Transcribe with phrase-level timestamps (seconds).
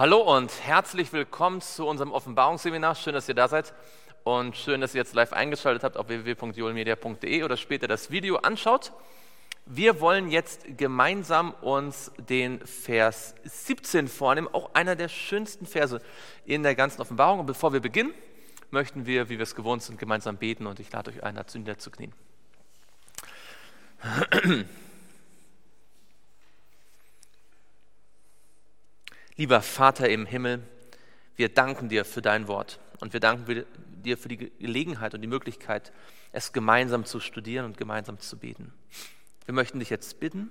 [0.00, 2.94] Hallo und herzlich willkommen zu unserem Offenbarungsseminar.
[2.94, 3.74] Schön, dass ihr da seid
[4.24, 8.92] und schön, dass ihr jetzt live eingeschaltet habt auf www.joelmedia.de oder später das Video anschaut.
[9.66, 16.00] Wir wollen jetzt gemeinsam uns den Vers 17 vornehmen, auch einer der schönsten Verse
[16.46, 17.40] in der ganzen Offenbarung.
[17.40, 18.14] Und bevor wir beginnen,
[18.70, 21.58] möchten wir, wie wir es gewohnt sind, gemeinsam beten und ich lade euch ein, dazu
[21.58, 22.14] niederzuknien.
[29.40, 30.62] Lieber Vater im Himmel,
[31.34, 33.64] wir danken dir für dein Wort und wir danken
[34.04, 35.92] dir für die Gelegenheit und die Möglichkeit,
[36.30, 38.70] es gemeinsam zu studieren und gemeinsam zu beten.
[39.46, 40.50] Wir möchten dich jetzt bitten,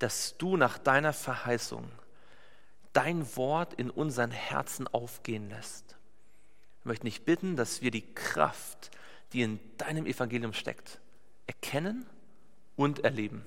[0.00, 1.88] dass du nach deiner Verheißung
[2.92, 5.90] dein Wort in unseren Herzen aufgehen lässt.
[6.82, 8.90] Wir möchten dich bitten, dass wir die Kraft,
[9.32, 10.98] die in deinem Evangelium steckt,
[11.46, 12.04] erkennen
[12.74, 13.44] und erleben.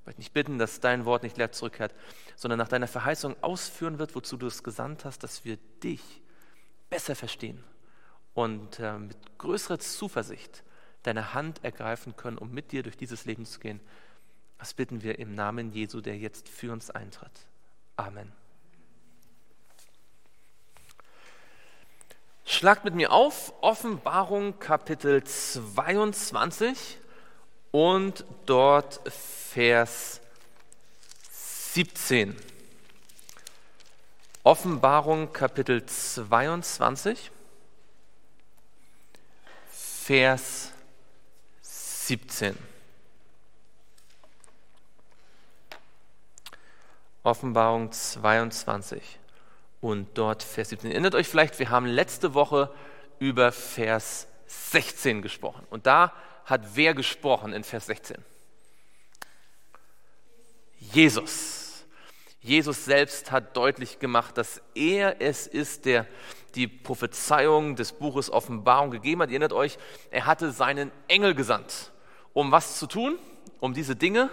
[0.00, 1.94] Ich möchte dich bitten, dass dein Wort nicht leer zurückkehrt,
[2.34, 6.02] sondern nach deiner Verheißung ausführen wird, wozu du es gesandt hast, dass wir dich
[6.88, 7.62] besser verstehen
[8.34, 10.64] und äh, mit größerer Zuversicht
[11.02, 13.80] deine Hand ergreifen können, um mit dir durch dieses Leben zu gehen.
[14.58, 17.46] Das bitten wir im Namen Jesu, der jetzt für uns eintritt.
[17.96, 18.32] Amen.
[22.44, 26.98] Schlagt mit mir auf Offenbarung Kapitel 22
[27.70, 30.20] und dort Vers
[31.72, 32.36] 17.
[34.42, 37.30] Offenbarung Kapitel 22,
[39.70, 40.72] Vers
[41.62, 42.56] 17.
[47.22, 49.18] Offenbarung 22
[49.80, 50.90] und dort Vers 17.
[50.90, 52.72] Erinnert euch vielleicht, wir haben letzte Woche
[53.18, 55.66] über Vers 16 gesprochen.
[55.70, 56.12] Und da
[56.50, 58.16] hat wer gesprochen in Vers 16?
[60.78, 61.84] Jesus.
[62.40, 66.06] Jesus selbst hat deutlich gemacht, dass er es ist, der
[66.54, 69.28] die Prophezeiung des Buches Offenbarung gegeben hat.
[69.28, 69.78] Ihr erinnert euch,
[70.10, 71.92] er hatte seinen Engel gesandt.
[72.32, 73.18] Um was zu tun?
[73.60, 74.30] Um diese Dinge?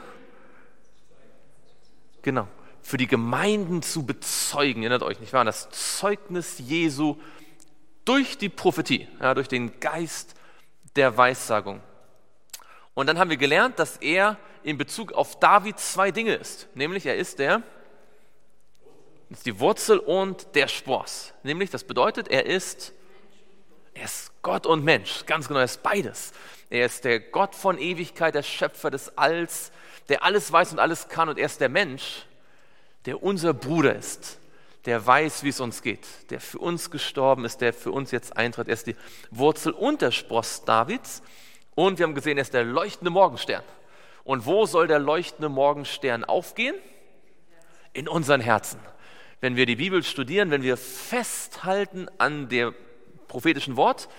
[2.22, 2.48] Genau.
[2.82, 4.82] Für die Gemeinden zu bezeugen.
[4.82, 5.46] Ihr erinnert euch, nicht wahr?
[5.46, 7.18] Das Zeugnis Jesu
[8.06, 10.36] durch die Prophetie, ja, durch den Geist
[10.96, 11.82] der Weissagung.
[12.98, 16.68] Und dann haben wir gelernt, dass er in Bezug auf David zwei Dinge ist.
[16.74, 17.62] Nämlich er ist der,
[19.30, 21.32] ist die Wurzel und der Spross.
[21.44, 22.94] Nämlich das bedeutet, er ist,
[23.94, 25.28] er ist Gott und Mensch.
[25.28, 26.34] Ganz genau, er ist beides.
[26.72, 29.72] Er ist der Gott von Ewigkeit, der Schöpfer des Alls,
[30.10, 31.30] der alles weiß und alles kann.
[31.30, 32.26] Und er ist der Mensch,
[33.06, 34.40] der unser Bruder ist,
[34.86, 38.36] der weiß, wie es uns geht, der für uns gestorben ist, der für uns jetzt
[38.36, 38.70] eintritt.
[38.70, 38.96] Er ist die
[39.30, 41.22] Wurzel und der Spross Davids.
[41.78, 43.62] Und wir haben gesehen, er ist der leuchtende Morgenstern.
[44.24, 46.74] Und wo soll der leuchtende Morgenstern aufgehen?
[47.94, 48.80] In unseren Herzen.
[49.42, 52.74] Wenn wir die Bibel studieren, wenn wir festhalten an dem
[53.28, 54.10] prophetischen Wort,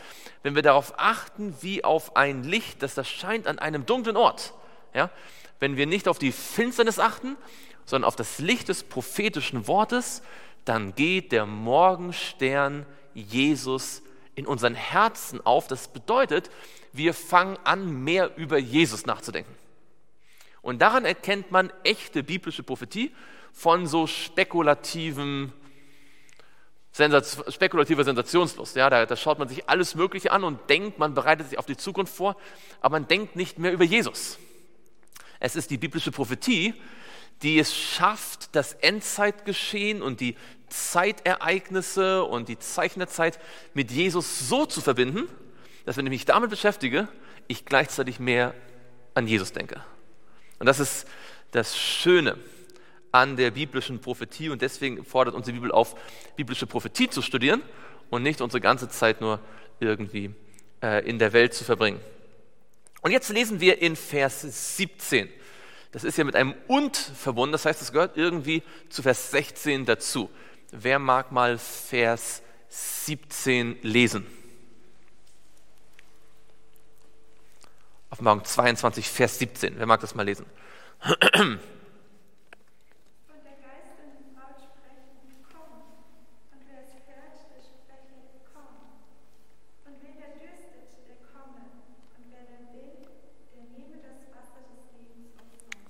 [0.44, 4.54] wenn wir darauf achten, wie auf ein Licht, das das scheint an einem dunklen Ort.
[4.94, 5.10] Ja?
[5.58, 7.36] Wenn wir nicht auf die Finsternis achten,
[7.86, 10.22] sondern auf das Licht des prophetischen Wortes,
[10.64, 14.02] dann geht der Morgenstern Jesus
[14.36, 15.66] in unseren Herzen auf.
[15.66, 16.50] Das bedeutet,
[16.98, 19.54] wir fangen an, mehr über Jesus nachzudenken.
[20.60, 23.14] Und daran erkennt man echte biblische Prophetie
[23.52, 25.52] von so spekulativen,
[27.48, 28.76] spekulativer Sensationslust.
[28.76, 31.66] Ja, da, da schaut man sich alles Mögliche an und denkt, man bereitet sich auf
[31.66, 32.36] die Zukunft vor,
[32.80, 34.38] aber man denkt nicht mehr über Jesus.
[35.40, 36.74] Es ist die biblische Prophetie,
[37.42, 40.36] die es schafft, das Endzeitgeschehen und die
[40.68, 43.38] Zeitereignisse und die Zeichen der Zeit
[43.74, 45.28] mit Jesus so zu verbinden,
[45.88, 47.08] dass wenn ich mich damit beschäftige,
[47.46, 48.52] ich gleichzeitig mehr
[49.14, 49.82] an Jesus denke.
[50.58, 51.08] Und das ist
[51.52, 52.36] das Schöne
[53.10, 55.94] an der biblischen Prophetie und deswegen fordert uns die Bibel auf,
[56.36, 57.62] biblische Prophetie zu studieren
[58.10, 59.40] und nicht unsere ganze Zeit nur
[59.80, 60.34] irgendwie
[60.82, 62.00] äh, in der Welt zu verbringen.
[63.00, 64.42] Und jetzt lesen wir in Vers
[64.76, 65.30] 17.
[65.90, 69.86] Das ist ja mit einem und verbunden, das heißt, es gehört irgendwie zu Vers 16
[69.86, 70.28] dazu.
[70.70, 74.26] Wer mag mal Vers 17 lesen?
[78.18, 79.78] Offenbarung 22, Vers 17.
[79.78, 80.44] Wer mag das mal lesen?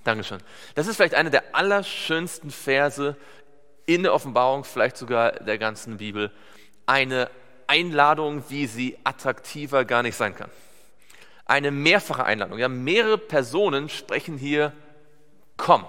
[0.03, 0.37] Dankeschön.
[0.75, 3.17] Das ist vielleicht einer der allerschönsten Verse
[3.87, 6.31] in der Offenbarung, vielleicht sogar der ganzen Bibel.
[6.85, 7.31] Eine
[7.65, 10.51] Einladung, wie sie attraktiver gar nicht sein kann.
[11.49, 12.59] Eine mehrfache Einladung.
[12.59, 14.71] Ja, mehrere Personen sprechen hier,
[15.57, 15.83] komm.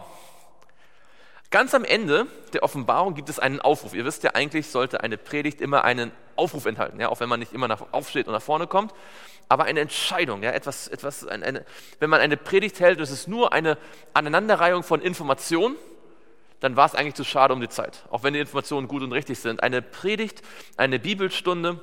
[1.51, 3.93] Ganz am Ende der Offenbarung gibt es einen Aufruf.
[3.93, 7.41] Ihr wisst ja, eigentlich sollte eine Predigt immer einen Aufruf enthalten, ja, auch wenn man
[7.41, 8.95] nicht immer nach, aufsteht und nach vorne kommt,
[9.51, 11.67] aber eine Entscheidung, ja, etwas, etwas, eine,
[11.99, 13.77] wenn man eine Predigt hält und es ist nur eine
[14.15, 15.77] Aneinanderreihung von Informationen,
[16.61, 19.13] dann war es eigentlich zu schade um die Zeit, auch wenn die Informationen gut und
[19.13, 19.63] richtig sind.
[19.63, 20.41] Eine Predigt,
[20.79, 21.81] eine Bibelstunde,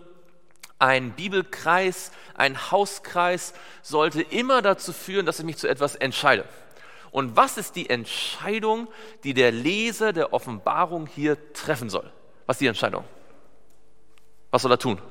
[0.79, 6.45] ein Bibelkreis, ein Hauskreis sollte immer dazu führen, dass ich mich zu etwas entscheide.
[7.11, 8.87] Und was ist die Entscheidung,
[9.23, 12.11] die der Leser der Offenbarung hier treffen soll?
[12.45, 13.05] Was ist die Entscheidung?
[14.51, 15.01] Was soll er tun?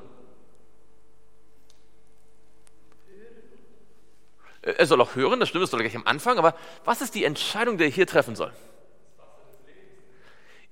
[4.61, 7.15] Er soll auch hören, das stimmt, das soll er gleich am Anfang, aber was ist
[7.15, 8.51] die Entscheidung, die er hier treffen soll?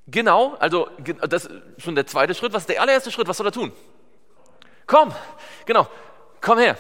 [0.07, 0.89] Genau, also
[1.27, 2.53] das ist schon der zweite Schritt.
[2.53, 3.27] Was ist der allererste Schritt?
[3.27, 3.71] Was soll er tun?
[4.87, 5.13] Komm,
[5.65, 5.87] genau,
[6.41, 6.77] komm her.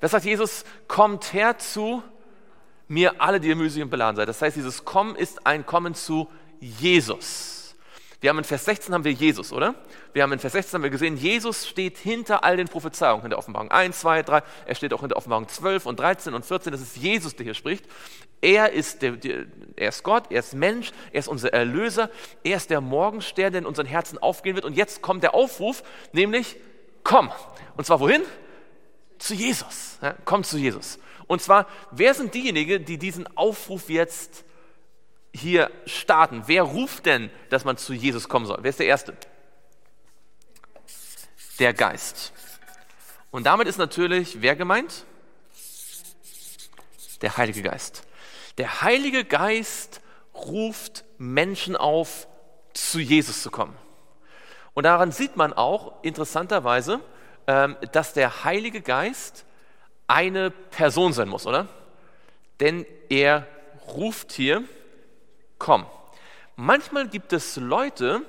[0.00, 2.02] Das sagt Jesus, kommt her zu
[2.88, 4.28] mir alle, die ihr mühselig und beladen seid.
[4.28, 6.28] Das heißt, dieses Kommen ist ein Kommen zu
[6.60, 7.74] Jesus.
[8.20, 9.74] Wir haben in Vers 16 haben wir Jesus, oder?
[10.12, 13.30] Wir haben in Vers 16 haben wir gesehen, Jesus steht hinter all den Prophezeiungen in
[13.30, 14.42] der Offenbarung 1, 2, 3.
[14.64, 16.72] Er steht auch in der Offenbarung 12 und 13 und 14.
[16.72, 17.84] Das ist Jesus, der hier spricht.
[18.40, 19.46] Er ist, der, der,
[19.76, 22.10] er ist Gott, er ist Mensch, er ist unser Erlöser,
[22.42, 24.64] er ist der Morgenstern, der in unseren Herzen aufgehen wird.
[24.64, 25.82] Und jetzt kommt der Aufruf,
[26.12, 26.56] nämlich
[27.06, 27.30] komm.
[27.76, 28.22] Und zwar wohin?
[29.18, 29.98] Zu Jesus.
[30.02, 30.98] Ja, komm zu Jesus.
[31.26, 34.44] Und zwar, wer sind diejenigen, die diesen Aufruf jetzt
[35.32, 36.42] hier starten?
[36.46, 38.58] Wer ruft denn, dass man zu Jesus kommen soll?
[38.62, 39.16] Wer ist der Erste?
[41.58, 42.32] Der Geist.
[43.30, 45.04] Und damit ist natürlich wer gemeint?
[47.22, 48.02] Der Heilige Geist.
[48.58, 50.00] Der Heilige Geist
[50.34, 52.26] ruft Menschen auf,
[52.74, 53.76] zu Jesus zu kommen.
[54.76, 57.00] Und daran sieht man auch interessanterweise,
[57.46, 59.46] ähm, dass der Heilige Geist
[60.06, 61.66] eine Person sein muss, oder?
[62.60, 63.46] Denn er
[63.88, 64.64] ruft hier,
[65.58, 65.86] komm.
[66.56, 68.20] Manchmal gibt es Leute,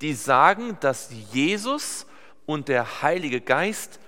[0.00, 2.04] die sagen, dass Jesus
[2.46, 4.00] und der Heilige Geist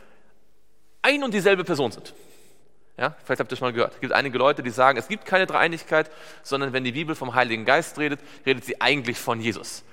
[1.00, 2.12] ein und dieselbe Person sind.
[2.96, 3.94] Ja, vielleicht habt ihr schon mal gehört.
[3.94, 6.11] Es gibt einige Leute, die sagen, es gibt keine Dreieinigkeit,
[6.43, 9.85] sondern wenn die Bibel vom Heiligen Geist redet, redet sie eigentlich von Jesus.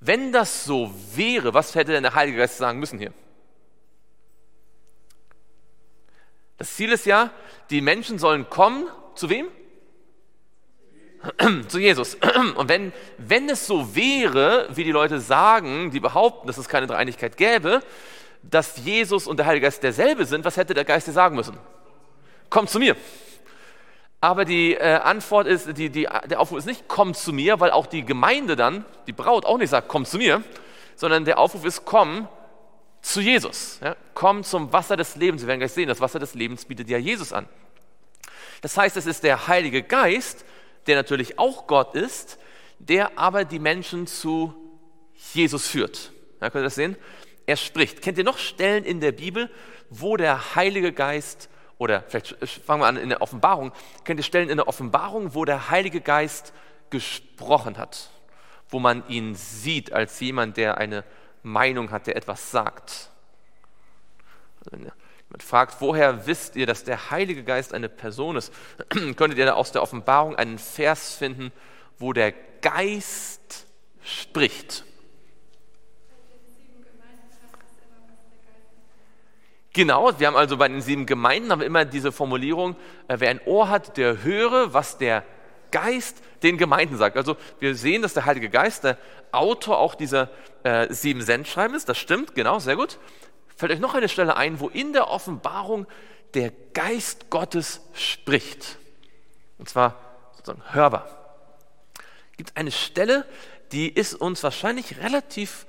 [0.00, 3.12] Wenn das so wäre, was hätte denn der Heilige Geist sagen müssen hier?
[6.58, 7.30] Das Ziel ist ja,
[7.70, 9.48] die Menschen sollen kommen, zu wem?
[11.68, 12.16] zu Jesus.
[12.56, 16.86] Und wenn, wenn es so wäre, wie die Leute sagen, die behaupten, dass es keine
[16.86, 17.80] Dreieinigkeit gäbe,
[18.42, 21.58] dass Jesus und der Heilige Geist derselbe sind, was hätte der Geist dir sagen müssen?
[22.48, 22.96] Komm zu mir.
[24.26, 27.70] Aber die äh, Antwort ist, die, die, der Aufruf ist nicht, komm zu mir, weil
[27.70, 30.42] auch die Gemeinde dann, die Braut auch nicht sagt, komm zu mir,
[30.96, 32.26] sondern der Aufruf ist, komm
[33.02, 33.78] zu Jesus.
[33.80, 33.94] Ja?
[34.14, 35.42] Komm zum Wasser des Lebens.
[35.42, 37.48] Wir werden gleich sehen, das Wasser des Lebens bietet ja Jesus an.
[38.62, 40.44] Das heißt, es ist der Heilige Geist,
[40.88, 42.36] der natürlich auch Gott ist,
[42.80, 44.52] der aber die Menschen zu
[45.34, 46.10] Jesus führt.
[46.40, 46.96] Ja, könnt ihr das sehen?
[47.46, 48.02] Er spricht.
[48.02, 49.48] Kennt ihr noch Stellen in der Bibel,
[49.88, 51.48] wo der Heilige Geist,
[51.78, 53.72] oder vielleicht fangen wir an in der Offenbarung,
[54.04, 56.52] kennt ihr Stellen in der Offenbarung, wo der Heilige Geist
[56.90, 58.10] gesprochen hat,
[58.68, 61.04] wo man ihn sieht als jemand, der eine
[61.42, 63.10] Meinung hat, der etwas sagt.
[64.70, 68.52] Wenn jemand fragt, woher wisst ihr, dass der Heilige Geist eine Person ist,
[68.88, 71.52] könntet ihr aus der Offenbarung einen Vers finden,
[71.98, 73.66] wo der Geist
[74.02, 74.85] spricht.
[79.76, 82.76] Genau, wir haben also bei den sieben Gemeinden haben immer diese Formulierung,
[83.08, 85.22] äh, wer ein Ohr hat, der höre, was der
[85.70, 87.18] Geist den Gemeinden sagt.
[87.18, 88.96] Also wir sehen, dass der Heilige Geist der
[89.32, 90.30] Autor auch dieser
[90.62, 91.90] äh, sieben Sendschreiben ist.
[91.90, 92.98] Das stimmt, genau, sehr gut.
[93.54, 95.86] Fällt euch noch eine Stelle ein, wo in der Offenbarung
[96.32, 98.78] der Geist Gottes spricht.
[99.58, 100.00] Und zwar
[100.38, 101.06] sozusagen hörbar.
[102.30, 103.26] Es gibt eine Stelle,
[103.72, 105.66] die ist uns wahrscheinlich relativ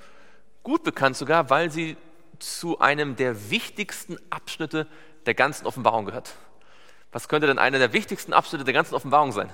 [0.62, 1.98] gut bekannt sogar, weil sie
[2.38, 4.86] zu einem der wichtigsten Abschnitte
[5.26, 6.34] der ganzen Offenbarung gehört.
[7.12, 9.50] Was könnte denn einer der wichtigsten Abschnitte der ganzen Offenbarung sein?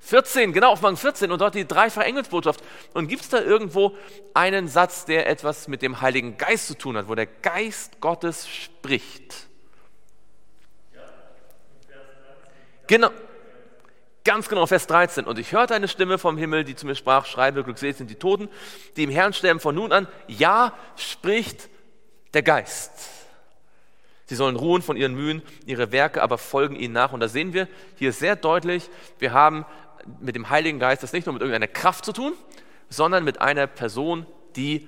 [0.00, 2.62] 14, genau, Offenbarung 14 und dort die dreifache Engelsbotschaft.
[2.94, 3.94] Und gibt es da irgendwo
[4.32, 8.48] einen Satz, der etwas mit dem Heiligen Geist zu tun hat, wo der Geist Gottes
[8.48, 9.48] spricht?
[12.86, 13.10] Genau,
[14.28, 15.24] ganz genau, Vers 13.
[15.24, 18.16] Und ich hörte eine Stimme vom Himmel, die zu mir sprach, schreibe, glückselig sind die
[18.16, 18.50] Toten,
[18.94, 20.06] die im Herrn sterben von nun an.
[20.26, 21.70] Ja, spricht
[22.34, 22.92] der Geist.
[24.26, 27.14] Sie sollen ruhen von ihren Mühen, ihre Werke aber folgen ihnen nach.
[27.14, 29.64] Und da sehen wir hier sehr deutlich, wir haben
[30.20, 32.34] mit dem Heiligen Geist das nicht nur mit irgendeiner Kraft zu tun,
[32.90, 34.86] sondern mit einer Person, die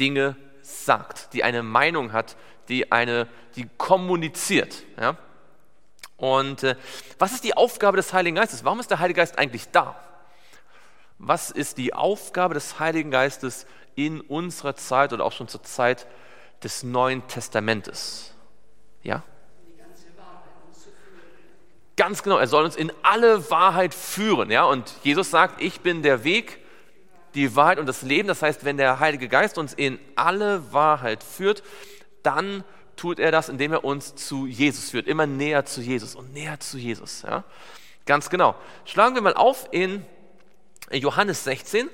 [0.00, 2.36] Dinge sagt, die eine Meinung hat,
[2.70, 4.82] die, eine, die kommuniziert.
[4.98, 5.18] Ja?
[6.18, 6.76] Und äh,
[7.18, 8.64] was ist die Aufgabe des Heiligen Geistes?
[8.64, 9.96] Warum ist der Heilige Geist eigentlich da?
[11.18, 16.06] Was ist die Aufgabe des Heiligen Geistes in unserer Zeit oder auch schon zur Zeit
[16.62, 18.34] des Neuen Testamentes?
[19.02, 19.22] Ja?
[21.96, 24.50] Ganz genau, er soll uns in alle Wahrheit führen.
[24.50, 24.64] Ja?
[24.64, 26.58] Und Jesus sagt, ich bin der Weg,
[27.34, 28.26] die Wahrheit und das Leben.
[28.26, 31.62] Das heißt, wenn der Heilige Geist uns in alle Wahrheit führt,
[32.22, 32.64] dann
[32.98, 36.60] tut er das, indem er uns zu Jesus führt, immer näher zu Jesus und näher
[36.60, 37.22] zu Jesus.
[37.22, 37.44] Ja?
[38.04, 38.54] Ganz genau.
[38.84, 40.04] Schlagen wir mal auf in
[40.90, 41.88] Johannes 16.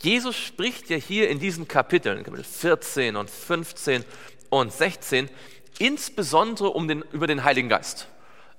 [0.00, 4.04] Jesus spricht ja hier in diesen Kapiteln, Kapitel 14 und 15
[4.50, 5.30] und 16,
[5.78, 8.08] insbesondere um den, über den Heiligen Geist.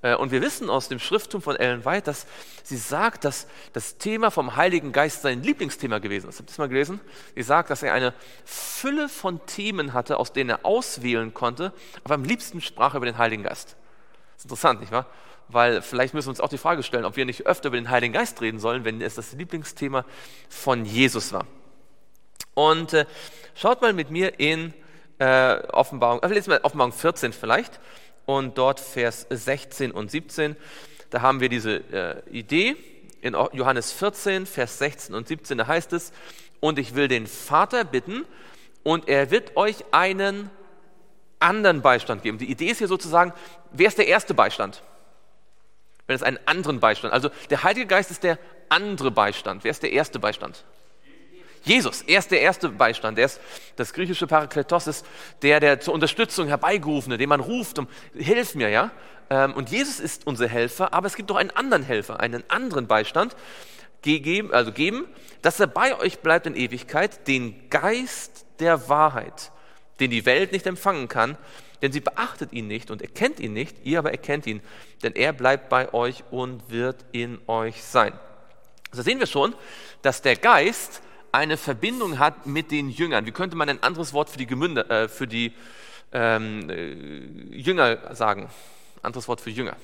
[0.04, 2.26] Äh, und wir wissen aus dem Schrifttum von Ellen White, dass
[2.62, 6.38] sie sagt, dass das Thema vom Heiligen Geist sein Lieblingsthema gewesen ist.
[6.38, 7.00] Habt ihr das mal gelesen?
[7.34, 8.12] Sie sagt, dass er eine
[8.44, 11.72] Fülle von Themen hatte, aus denen er auswählen konnte,
[12.04, 13.76] aber am liebsten sprach er über den Heiligen Geist.
[14.34, 15.06] Das ist interessant, nicht wahr?
[15.48, 17.88] Weil vielleicht müssen wir uns auch die Frage stellen, ob wir nicht öfter über den
[17.88, 20.04] Heiligen Geist reden sollen, wenn es das Lieblingsthema
[20.50, 21.46] von Jesus war.
[22.52, 23.06] Und äh,
[23.54, 24.74] schaut mal mit mir in
[25.18, 27.80] äh, Offenbarung, äh, lesen wir Offenbarung 14 vielleicht
[28.26, 30.56] und dort Vers 16 und 17.
[31.10, 32.76] Da haben wir diese äh, Idee.
[33.20, 36.12] In Johannes 14, Vers 16 und 17, da heißt es,
[36.60, 38.26] und ich will den Vater bitten,
[38.82, 40.50] und er wird euch einen
[41.40, 42.38] anderen Beistand geben.
[42.38, 43.32] Die Idee ist hier sozusagen,
[43.72, 44.82] wer ist der erste Beistand?
[46.06, 48.38] Wenn es einen anderen Beistand, also der Heilige Geist ist der
[48.68, 49.64] andere Beistand.
[49.64, 50.64] Wer ist der erste Beistand?
[51.64, 53.18] Jesus, er ist der erste Beistand.
[53.18, 53.40] Er ist
[53.76, 55.06] das griechische Parakletos ist
[55.42, 58.90] der, der zur Unterstützung herbeigerufene, den man ruft, um hilf mir, ja.
[59.30, 62.86] Ähm, und Jesus ist unser Helfer, aber es gibt noch einen anderen Helfer, einen anderen
[62.86, 63.34] Beistand,
[64.04, 65.06] gegeben, also geben,
[65.42, 69.50] dass er bei euch bleibt in Ewigkeit, den Geist der Wahrheit,
[69.98, 71.38] den die Welt nicht empfangen kann,
[71.80, 74.60] denn sie beachtet ihn nicht und erkennt ihn nicht, ihr aber erkennt ihn,
[75.02, 78.12] denn er bleibt bei euch und wird in euch sein.
[78.92, 79.54] So sehen wir schon,
[80.02, 81.00] dass der Geist
[81.34, 83.26] eine Verbindung hat mit den Jüngern.
[83.26, 85.52] Wie könnte man ein anderes Wort für die, Gemünde, äh, für die
[86.12, 88.48] ähm, äh, Jünger sagen?
[89.02, 89.76] Anderes Wort für Jünger.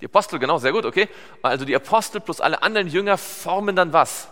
[0.00, 1.08] Die Apostel, genau, sehr gut, okay.
[1.40, 4.28] Also die Apostel plus alle anderen Jünger formen dann was?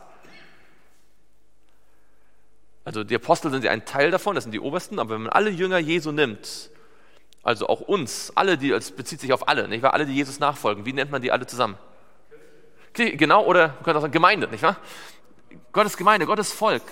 [2.85, 5.33] Also die Apostel sind ja ein Teil davon, das sind die Obersten, aber wenn man
[5.33, 6.71] alle Jünger Jesu nimmt,
[7.43, 9.95] also auch uns, alle, die, es bezieht sich auf alle, nicht wahr?
[9.95, 11.79] Alle, die Jesus nachfolgen, wie nennt man die alle zusammen?
[12.93, 14.77] Genau, oder man könnte auch sagen Gemeinde, nicht wahr?
[15.73, 16.83] Gottes Gemeinde, Gottes Volk.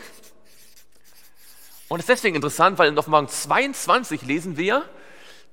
[1.88, 4.84] Und es ist deswegen interessant, weil in Offenbarung 22 lesen wir,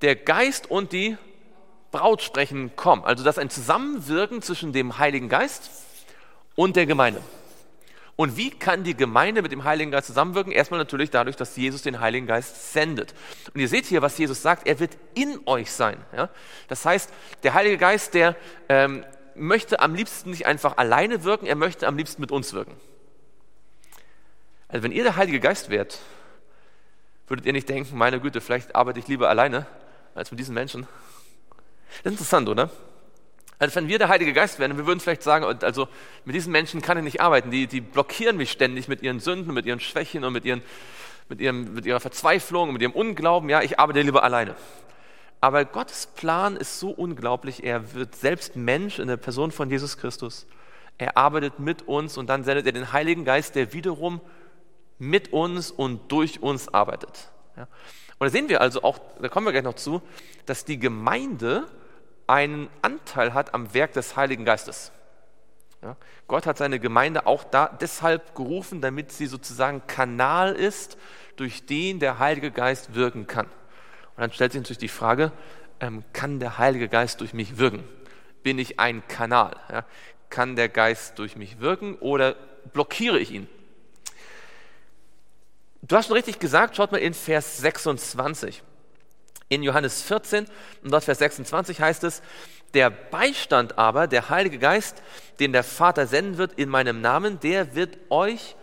[0.01, 1.17] der Geist und die
[1.91, 3.05] Braut sprechen, komm.
[3.05, 5.71] Also das ist ein Zusammenwirken zwischen dem Heiligen Geist
[6.55, 7.21] und der Gemeinde.
[8.17, 10.51] Und wie kann die Gemeinde mit dem Heiligen Geist zusammenwirken?
[10.51, 13.13] Erstmal natürlich dadurch, dass Jesus den Heiligen Geist sendet.
[13.53, 15.97] Und ihr seht hier, was Jesus sagt, er wird in euch sein.
[16.15, 16.29] Ja?
[16.67, 17.09] Das heißt,
[17.43, 18.35] der Heilige Geist, der
[18.69, 22.75] ähm, möchte am liebsten nicht einfach alleine wirken, er möchte am liebsten mit uns wirken.
[24.67, 25.99] Also wenn ihr der Heilige Geist wärt,
[27.27, 29.65] würdet ihr nicht denken, meine Güte, vielleicht arbeite ich lieber alleine
[30.13, 30.87] als mit diesen Menschen.
[31.89, 32.69] Das ist interessant, oder?
[33.57, 35.87] Also wenn wir der Heilige Geist wären, wir würden vielleicht sagen, also
[36.25, 39.53] mit diesen Menschen kann ich nicht arbeiten, die, die blockieren mich ständig mit ihren Sünden,
[39.53, 40.61] mit ihren Schwächen und mit, ihren,
[41.29, 44.55] mit, ihrem, mit ihrer Verzweiflung, mit ihrem Unglauben, ja, ich arbeite lieber alleine.
[45.39, 49.97] Aber Gottes Plan ist so unglaublich, er wird selbst Mensch in der Person von Jesus
[49.97, 50.47] Christus.
[50.97, 54.21] Er arbeitet mit uns und dann sendet er den Heiligen Geist, der wiederum
[54.97, 57.29] mit uns und durch uns arbeitet.
[57.57, 57.67] Ja.
[58.17, 60.01] Und da sehen wir also auch, da kommen wir gleich noch zu,
[60.45, 61.67] dass die Gemeinde
[62.27, 64.91] einen Anteil hat am Werk des Heiligen Geistes.
[65.81, 65.97] Ja.
[66.27, 70.97] Gott hat seine Gemeinde auch da deshalb gerufen, damit sie sozusagen Kanal ist,
[71.35, 73.45] durch den der Heilige Geist wirken kann.
[73.45, 75.31] Und dann stellt sich natürlich die Frage,
[75.79, 77.83] ähm, kann der Heilige Geist durch mich wirken?
[78.43, 79.57] Bin ich ein Kanal?
[79.69, 79.85] Ja.
[80.29, 82.35] Kann der Geist durch mich wirken oder
[82.73, 83.47] blockiere ich ihn?
[85.87, 88.63] Du hast schon richtig gesagt, schaut mal in Vers 26.
[89.49, 90.47] In Johannes 14
[90.83, 92.23] und dort Vers 26 heißt es,
[92.73, 95.03] der Beistand aber, der Heilige Geist,
[95.39, 98.55] den der Vater senden wird in meinem Namen, der wird euch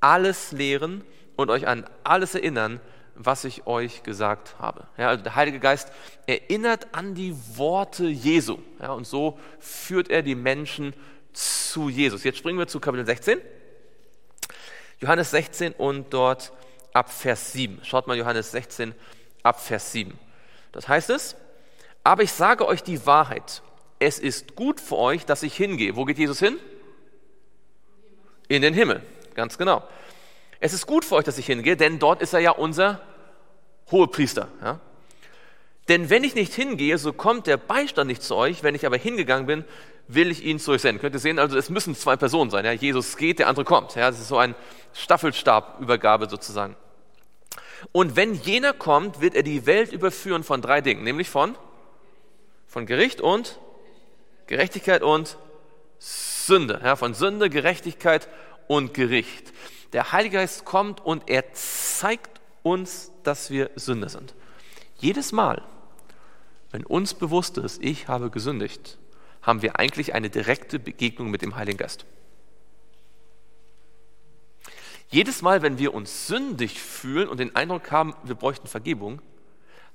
[0.00, 1.02] alles lehren
[1.34, 2.80] und euch an alles erinnern,
[3.16, 4.86] was ich euch gesagt habe.
[4.96, 5.90] Ja, also der Heilige Geist
[6.26, 8.58] erinnert an die Worte Jesu.
[8.80, 10.94] Ja, und so führt er die Menschen
[11.32, 12.22] zu Jesus.
[12.22, 13.40] Jetzt springen wir zu Kapitel 16.
[15.00, 16.52] Johannes 16 und dort
[16.92, 17.80] ab Vers 7.
[17.82, 18.94] Schaut mal Johannes 16
[19.42, 20.18] ab Vers 7.
[20.72, 21.36] Das heißt es,
[22.04, 23.62] aber ich sage euch die Wahrheit.
[23.98, 25.96] Es ist gut für euch, dass ich hingehe.
[25.96, 26.58] Wo geht Jesus hin?
[28.48, 29.02] In den Himmel,
[29.34, 29.82] ganz genau.
[30.60, 33.00] Es ist gut für euch, dass ich hingehe, denn dort ist er ja unser
[33.90, 34.48] Hohepriester.
[34.62, 34.80] Ja?
[35.88, 38.62] Denn wenn ich nicht hingehe, so kommt der Beistand nicht zu euch.
[38.62, 39.64] Wenn ich aber hingegangen bin,
[40.08, 41.00] will ich ihn zu euch senden.
[41.00, 42.64] Könnt ihr sehen, also es müssen zwei Personen sein.
[42.64, 42.72] Ja?
[42.72, 43.94] Jesus geht, der andere kommt.
[43.94, 44.10] Ja?
[44.10, 44.54] Das ist so ein
[44.92, 46.76] Staffelstabübergabe sozusagen.
[47.92, 51.56] Und wenn jener kommt, wird er die Welt überführen von drei Dingen, nämlich von,
[52.66, 53.58] von Gericht und
[54.46, 55.36] Gerechtigkeit und
[55.98, 56.80] Sünde.
[56.82, 56.96] Ja?
[56.96, 58.28] Von Sünde, Gerechtigkeit
[58.68, 59.52] und Gericht.
[59.92, 64.34] Der Heilige Geist kommt und er zeigt uns, dass wir Sünder sind.
[64.98, 65.62] Jedes Mal,
[66.70, 68.98] wenn uns bewusst ist, ich habe gesündigt,
[69.46, 72.04] haben wir eigentlich eine direkte Begegnung mit dem Heiligen Geist.
[75.08, 79.22] Jedes Mal, wenn wir uns sündig fühlen und den Eindruck haben, wir bräuchten Vergebung,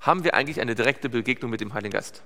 [0.00, 2.22] haben wir eigentlich eine direkte Begegnung mit dem Heiligen Geist.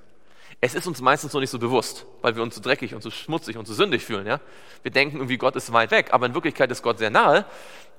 [0.61, 3.11] Es ist uns meistens noch nicht so bewusst, weil wir uns so dreckig und so
[3.11, 4.27] schmutzig und so sündig fühlen.
[4.27, 4.41] Ja?
[4.83, 7.45] Wir denken irgendwie, Gott ist weit weg, aber in Wirklichkeit ist Gott sehr nahe,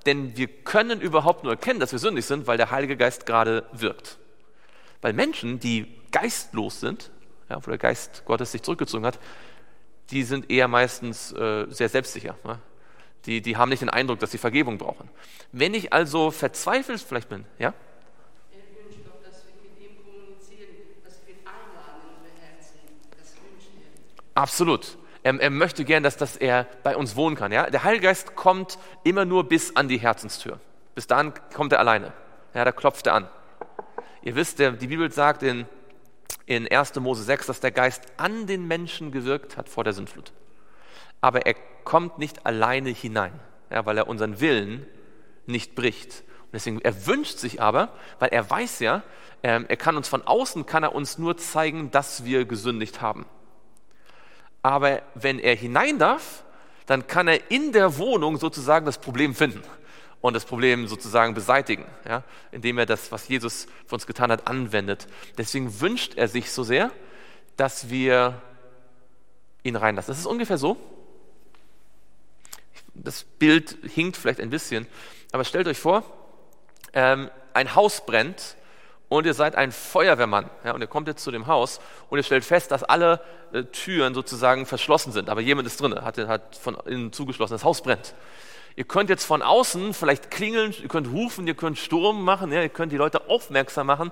[0.05, 3.65] denn wir können überhaupt nur erkennen, dass wir sündig sind, weil der Heilige Geist gerade
[3.73, 4.17] wirkt.
[5.01, 7.11] Weil Menschen, die geistlos sind,
[7.49, 9.19] ja, wo der Geist Gottes sich zurückgezogen hat,
[10.11, 12.35] die sind eher meistens äh, sehr selbstsicher.
[12.43, 12.59] Ne?
[13.25, 15.09] Die, die haben nicht den Eindruck, dass sie Vergebung brauchen.
[15.51, 17.73] Wenn ich also verzweifelt vielleicht bin, ja?
[24.37, 24.99] Absolut.
[25.23, 27.51] Er, er, möchte gern, dass, dass er bei uns wohnen kann.
[27.51, 27.71] Ja?
[27.71, 30.59] Der Heilige Geist kommt immer nur bis an die Herzenstür.
[30.93, 32.13] Bis dahin kommt er alleine.
[32.53, 33.27] Ja, da klopft er an.
[34.21, 35.65] Ihr wisst, der, die Bibel sagt in
[36.47, 36.95] in 1.
[36.95, 40.31] Mose 6, dass der Geist an den Menschen gewirkt hat vor der Sintflut.
[41.21, 44.87] Aber er kommt nicht alleine hinein, ja, weil er unseren Willen
[45.45, 46.23] nicht bricht.
[46.45, 49.03] Und deswegen, er wünscht sich aber, weil er weiß ja,
[49.43, 53.25] ähm, er kann uns von außen, kann er uns nur zeigen, dass wir gesündigt haben.
[54.63, 56.43] Aber wenn er hinein darf,
[56.85, 59.61] dann kann er in der Wohnung sozusagen das Problem finden
[60.21, 64.47] und das Problem sozusagen beseitigen, ja, indem er das, was Jesus für uns getan hat,
[64.47, 65.07] anwendet.
[65.37, 66.91] Deswegen wünscht er sich so sehr,
[67.55, 68.41] dass wir
[69.63, 70.11] ihn reinlassen.
[70.11, 70.77] Das ist ungefähr so.
[72.93, 74.87] Das Bild hinkt vielleicht ein bisschen,
[75.31, 76.03] aber stellt euch vor,
[76.93, 78.55] ähm, ein Haus brennt
[79.09, 82.23] und ihr seid ein Feuerwehrmann ja, und ihr kommt jetzt zu dem Haus und ihr
[82.23, 83.21] stellt fest, dass alle
[83.53, 87.63] äh, Türen sozusagen verschlossen sind, aber jemand ist drin, hat, hat von innen zugeschlossen, das
[87.63, 88.15] Haus brennt.
[88.77, 92.61] Ihr könnt jetzt von außen vielleicht klingeln, ihr könnt rufen, ihr könnt Sturm machen, ja,
[92.61, 94.11] ihr könnt die Leute aufmerksam machen,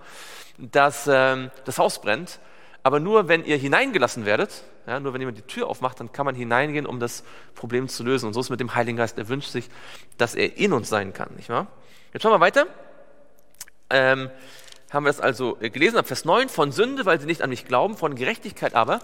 [0.57, 2.39] dass ähm, das Haus brennt.
[2.81, 6.25] Aber nur wenn ihr hineingelassen werdet, ja, nur wenn jemand die Tür aufmacht, dann kann
[6.25, 7.23] man hineingehen, um das
[7.53, 8.25] Problem zu lösen.
[8.25, 9.19] Und so ist es mit dem Heiligen Geist.
[9.19, 9.69] Er wünscht sich,
[10.17, 11.29] dass er in uns sein kann.
[11.35, 11.67] Nicht wahr?
[12.11, 12.65] Jetzt schauen wir weiter.
[13.91, 14.31] Ähm,
[14.89, 16.49] haben wir das also gelesen ab Vers 9.
[16.49, 18.99] Von Sünde, weil sie nicht an mich glauben, von Gerechtigkeit aber,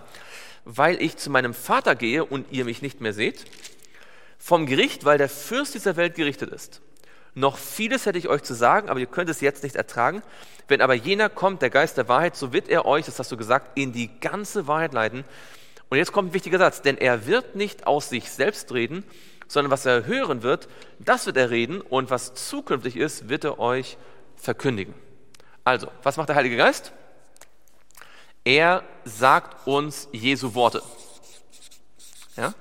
[0.66, 3.46] weil ich zu meinem Vater gehe und ihr mich nicht mehr seht
[4.42, 6.82] vom Gericht, weil der Fürst dieser Welt gerichtet ist.
[7.36, 10.24] Noch vieles hätte ich euch zu sagen, aber ihr könnt es jetzt nicht ertragen.
[10.68, 13.38] Wenn aber jener kommt, der Geist der Wahrheit, so wird er euch, das hast du
[13.38, 15.24] gesagt, in die ganze Wahrheit leiten.
[15.90, 19.04] Und jetzt kommt ein wichtiger Satz, denn er wird nicht aus sich selbst reden,
[19.48, 20.68] sondern was er hören wird,
[21.00, 23.98] das wird er reden und was zukünftig ist, wird er euch
[24.36, 24.96] verkündigen.
[25.64, 26.94] Also, was macht der Heilige Geist?
[28.44, 30.82] Er sagt uns Jesu Worte.
[32.36, 32.56] Ja?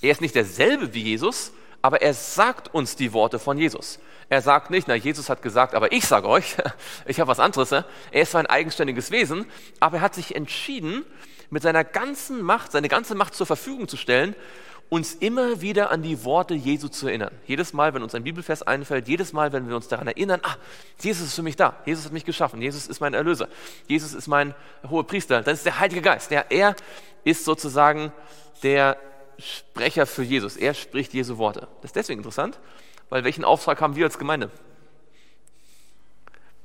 [0.00, 3.98] Er ist nicht derselbe wie Jesus, aber er sagt uns die Worte von Jesus.
[4.28, 6.56] Er sagt nicht, na, Jesus hat gesagt, aber ich sage euch,
[7.06, 7.72] ich habe was anderes.
[7.72, 9.46] Er ist zwar ein eigenständiges Wesen,
[9.80, 11.04] aber er hat sich entschieden,
[11.50, 14.34] mit seiner ganzen Macht, seine ganze Macht zur Verfügung zu stellen,
[14.90, 17.32] uns immer wieder an die Worte Jesu zu erinnern.
[17.46, 20.56] Jedes Mal, wenn uns ein Bibelvers einfällt, jedes Mal, wenn wir uns daran erinnern, ah,
[21.00, 23.48] Jesus ist für mich da, Jesus hat mich geschaffen, Jesus ist mein Erlöser,
[23.86, 24.54] Jesus ist mein
[24.88, 26.30] hoher Priester, dann ist der Heilige Geist.
[26.30, 26.74] Ja, er
[27.24, 28.12] ist sozusagen
[28.62, 28.96] der
[29.38, 30.56] Sprecher für Jesus.
[30.56, 31.68] Er spricht Jesu Worte.
[31.80, 32.58] Das ist deswegen interessant,
[33.08, 34.50] weil welchen Auftrag haben wir als Gemeinde?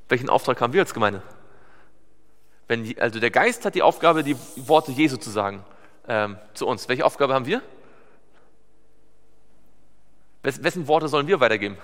[0.10, 1.22] Welchen Auftrag haben wir als Gemeinde?
[2.68, 5.64] Wenn, also der Geist hat die Aufgabe, die Worte Jesu zu sagen
[6.08, 6.88] ähm, zu uns.
[6.90, 7.62] Welche Aufgabe haben wir?
[10.42, 11.78] Wessen Worte sollen wir weitergeben?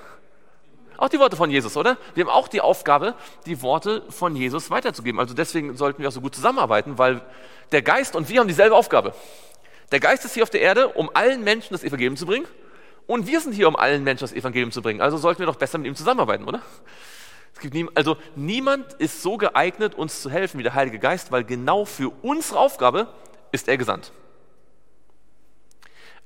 [0.98, 1.98] Auch die Worte von Jesus, oder?
[2.14, 5.18] Wir haben auch die Aufgabe, die Worte von Jesus weiterzugeben.
[5.20, 7.22] Also deswegen sollten wir auch so gut zusammenarbeiten, weil
[7.72, 9.14] der Geist und wir haben dieselbe Aufgabe.
[9.92, 12.48] Der Geist ist hier auf der Erde, um allen Menschen das Evangelium zu bringen.
[13.08, 15.02] Und wir sind hier, um allen Menschen das Evangelium zu bringen.
[15.02, 16.62] Also sollten wir doch besser mit ihm zusammenarbeiten, oder?
[17.56, 21.32] Es gibt nie, also niemand ist so geeignet, uns zu helfen wie der Heilige Geist,
[21.32, 23.08] weil genau für unsere Aufgabe
[23.52, 24.12] ist er gesandt.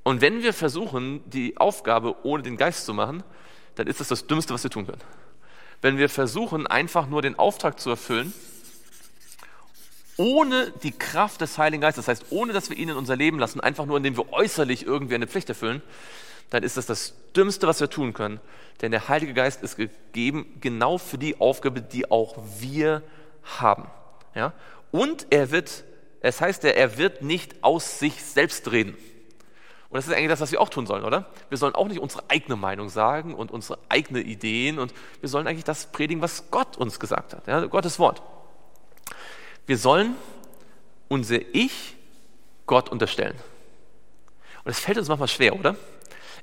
[0.04, 3.24] Und wenn wir versuchen, die Aufgabe ohne den Geist zu machen,
[3.76, 5.02] dann ist das das Dümmste, was wir tun können.
[5.82, 8.34] Wenn wir versuchen, einfach nur den Auftrag zu erfüllen,
[10.18, 13.40] ohne die Kraft des Heiligen Geistes, das heißt, ohne dass wir ihn in unser Leben
[13.40, 15.82] lassen, einfach nur indem wir äußerlich irgendwie eine Pflicht erfüllen,
[16.50, 18.40] dann ist das das Dümmste, was wir tun können.
[18.82, 23.02] Denn der Heilige Geist ist gegeben genau für die Aufgabe, die auch wir
[23.44, 23.88] haben.
[24.36, 24.54] Ja?
[24.92, 25.84] Und er wird
[26.26, 28.96] Es heißt, er wird nicht aus sich selbst reden.
[29.90, 31.28] Und das ist eigentlich das, was wir auch tun sollen, oder?
[31.50, 35.48] Wir sollen auch nicht unsere eigene Meinung sagen und unsere eigenen Ideen und wir sollen
[35.48, 37.66] eigentlich das predigen, was Gott uns gesagt hat, ja?
[37.66, 38.22] Gottes Wort.
[39.66, 40.16] Wir sollen
[41.08, 41.96] unser Ich
[42.66, 43.38] Gott unterstellen.
[44.64, 45.76] Und es fällt uns manchmal schwer, oder?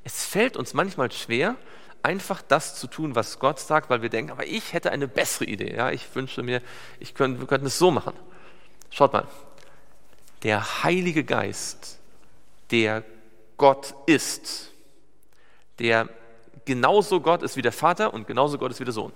[0.03, 1.55] Es fällt uns manchmal schwer,
[2.03, 5.45] einfach das zu tun, was Gott sagt, weil wir denken, aber ich hätte eine bessere
[5.45, 5.75] Idee.
[5.75, 6.61] Ja, ich wünsche mir,
[6.99, 8.13] ich könnte, wir könnten es so machen.
[8.89, 9.27] Schaut mal,
[10.43, 11.99] der Heilige Geist,
[12.71, 13.03] der
[13.57, 14.71] Gott ist,
[15.77, 16.09] der
[16.65, 19.13] genauso Gott ist wie der Vater und genauso Gott ist wie der Sohn,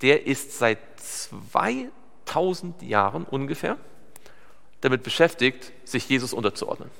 [0.00, 1.92] der ist seit 2000
[2.82, 3.76] Jahren ungefähr
[4.80, 6.90] damit beschäftigt, sich Jesus unterzuordnen.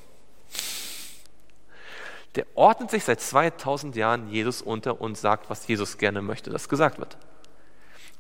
[2.35, 6.69] Der ordnet sich seit 2000 Jahren Jesus unter und sagt, was Jesus gerne möchte, dass
[6.69, 7.19] gesagt wird.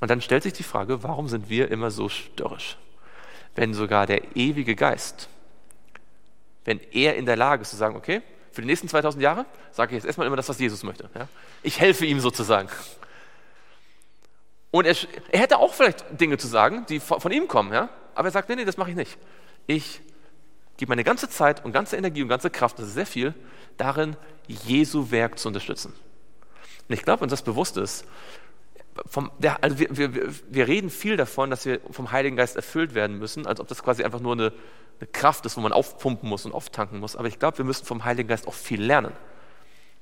[0.00, 2.76] Und dann stellt sich die Frage, warum sind wir immer so störrisch?
[3.54, 5.28] Wenn sogar der ewige Geist
[6.64, 9.90] wenn er in der Lage ist zu sagen, okay, für die nächsten 2000 Jahre sage
[9.90, 11.10] ich jetzt erstmal immer das, was Jesus möchte.
[11.14, 11.28] Ja?
[11.62, 12.68] Ich helfe ihm sozusagen.
[14.74, 14.96] Und er,
[15.30, 17.90] er, hätte auch vielleicht Dinge zu sagen, die von, von ihm kommen, ja?
[18.16, 19.16] aber er sagt, nee, nee, das mache ich nicht.
[19.68, 20.00] Ich
[20.78, 23.34] gebe meine ganze Zeit und ganze Energie und ganze Kraft, das ist sehr viel,
[23.76, 24.16] darin,
[24.48, 25.94] Jesu Werk zu unterstützen.
[26.88, 28.04] Und ich glaube, uns das bewusst ist,
[29.06, 32.96] vom, der, also wir, wir, wir reden viel davon, dass wir vom Heiligen Geist erfüllt
[32.96, 34.52] werden müssen, als ob das quasi einfach nur eine,
[34.98, 37.14] eine Kraft ist, wo man aufpumpen muss und auftanken muss.
[37.14, 39.12] Aber ich glaube, wir müssen vom Heiligen Geist auch viel lernen.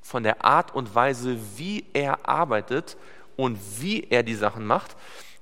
[0.01, 2.97] Von der Art und Weise, wie er arbeitet
[3.37, 4.97] und wie er die Sachen macht.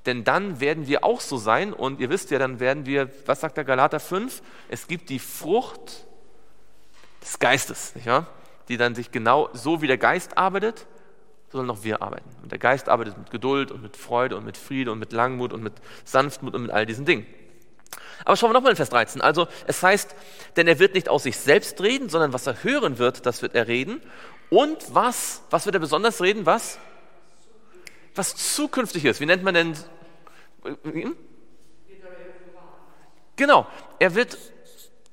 [0.06, 3.40] Denn dann werden wir auch so sein und ihr wisst ja, dann werden wir, was
[3.40, 4.42] sagt der Galater 5?
[4.68, 6.06] Es gibt die Frucht
[7.22, 8.26] des Geistes, nicht wahr?
[8.70, 10.86] die dann sich genau so wie der Geist arbeitet,
[11.50, 12.30] sollen auch wir arbeiten.
[12.40, 15.52] Und der Geist arbeitet mit Geduld und mit Freude und mit Friede und mit Langmut
[15.52, 15.72] und mit
[16.04, 17.26] Sanftmut und mit all diesen Dingen.
[18.24, 19.20] Aber schauen wir nochmal in Vers 13.
[19.22, 20.14] Also es heißt,
[20.54, 23.56] denn er wird nicht aus sich selbst reden, sondern was er hören wird, das wird
[23.56, 24.00] er reden.
[24.50, 26.46] Und was, was wird er besonders reden?
[26.46, 26.78] Was?
[28.14, 29.20] Was zukünftig ist.
[29.20, 29.76] Wie nennt man denn?
[30.84, 31.16] Hm?
[33.36, 33.66] Genau,
[33.98, 34.36] er wird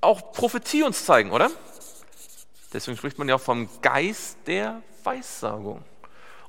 [0.01, 1.49] auch Prophetie uns zeigen, oder?
[2.73, 5.83] Deswegen spricht man ja auch vom Geist der Weissagung.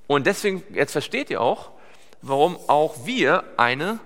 [0.09, 1.71] Und deswegen, jetzt versteht ihr auch,
[2.23, 4.01] warum auch wir eine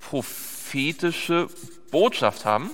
[0.00, 1.48] prophetische
[1.90, 2.70] Botschaft haben.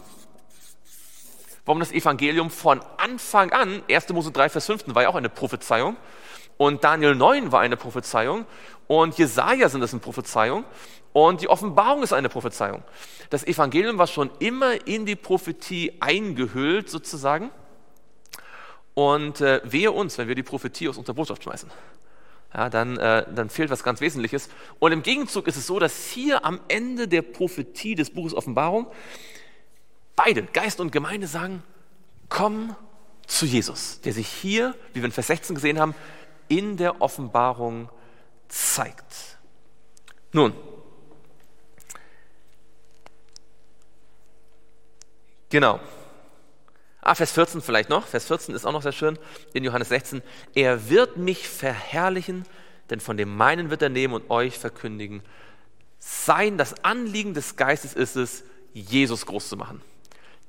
[1.64, 4.10] Warum das Evangelium von Anfang an, 1.
[4.10, 5.96] Mose 3, Vers 15 war ja auch eine Prophezeiung
[6.56, 8.46] und Daniel 9 war eine Prophezeiung
[8.86, 10.64] und Jesaja sind es eine Prophezeiung
[11.12, 12.82] und die Offenbarung ist eine Prophezeiung.
[13.30, 17.50] Das Evangelium war schon immer in die Prophetie eingehüllt sozusagen
[18.94, 21.70] und äh, wehe uns, wenn wir die Prophetie aus unserer Botschaft schmeißen
[22.54, 24.48] ja, dann, äh, dann fehlt was ganz Wesentliches.
[24.78, 28.86] Und im Gegenzug ist es so, dass hier am Ende der Prophetie des Buches Offenbarung
[30.14, 31.62] beide, Geist und Gemeinde, sagen,
[32.28, 32.76] komm
[33.26, 35.94] zu Jesus, der sich hier, wie wir in Vers 16 gesehen haben,
[36.48, 37.88] in der Offenbarung
[38.48, 39.38] zeigt.
[40.32, 40.52] Nun,
[45.50, 45.80] genau.
[47.00, 48.06] Ah, Vers 14 vielleicht noch.
[48.06, 49.18] Vers 14 ist auch noch sehr schön
[49.52, 50.22] in Johannes 16.
[50.54, 52.44] Er wird mich verherrlichen,
[52.90, 55.22] denn von dem meinen wird er nehmen und euch verkündigen.
[55.98, 59.82] Sein, das Anliegen des Geistes ist es, Jesus groß zu machen.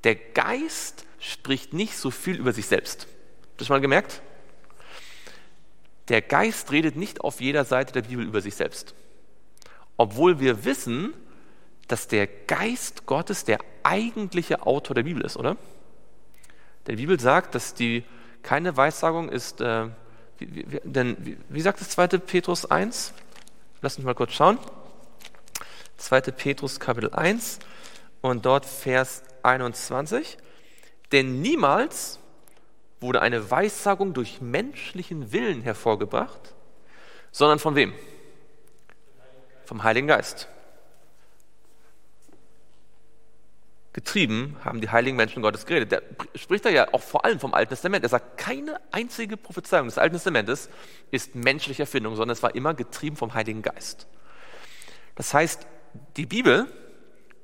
[0.03, 3.01] Der Geist spricht nicht so viel über sich selbst.
[3.01, 4.21] Habt ihr das mal gemerkt?
[6.09, 8.93] Der Geist redet nicht auf jeder Seite der Bibel über sich selbst.
[9.97, 11.13] Obwohl wir wissen,
[11.87, 15.57] dass der Geist Gottes der eigentliche Autor der Bibel ist, oder?
[16.87, 18.03] Der Bibel sagt, dass die
[18.43, 19.87] keine Weissagung ist, äh,
[20.37, 22.07] wie, wie, denn wie, wie sagt es 2.
[22.19, 23.13] Petrus 1?
[23.81, 24.59] Lass uns mal kurz schauen.
[25.97, 26.21] 2.
[26.21, 27.59] Petrus Kapitel 1
[28.21, 30.37] und dort Vers 21.
[31.11, 32.19] Denn niemals
[32.99, 36.53] wurde eine Weissagung durch menschlichen Willen hervorgebracht,
[37.31, 37.93] sondern von wem?
[39.65, 40.47] Vom Heiligen Geist.
[43.95, 45.93] getrieben haben die heiligen Menschen Gottes geredet.
[45.93, 46.03] Der
[46.35, 48.03] spricht da ja auch vor allem vom Alten Testament.
[48.03, 50.69] Er sagt, keine einzige Prophezeiung des Alten Testamentes
[51.11, 54.05] ist menschliche Erfindung, sondern es war immer getrieben vom Heiligen Geist.
[55.15, 55.65] Das heißt,
[56.17, 56.67] die Bibel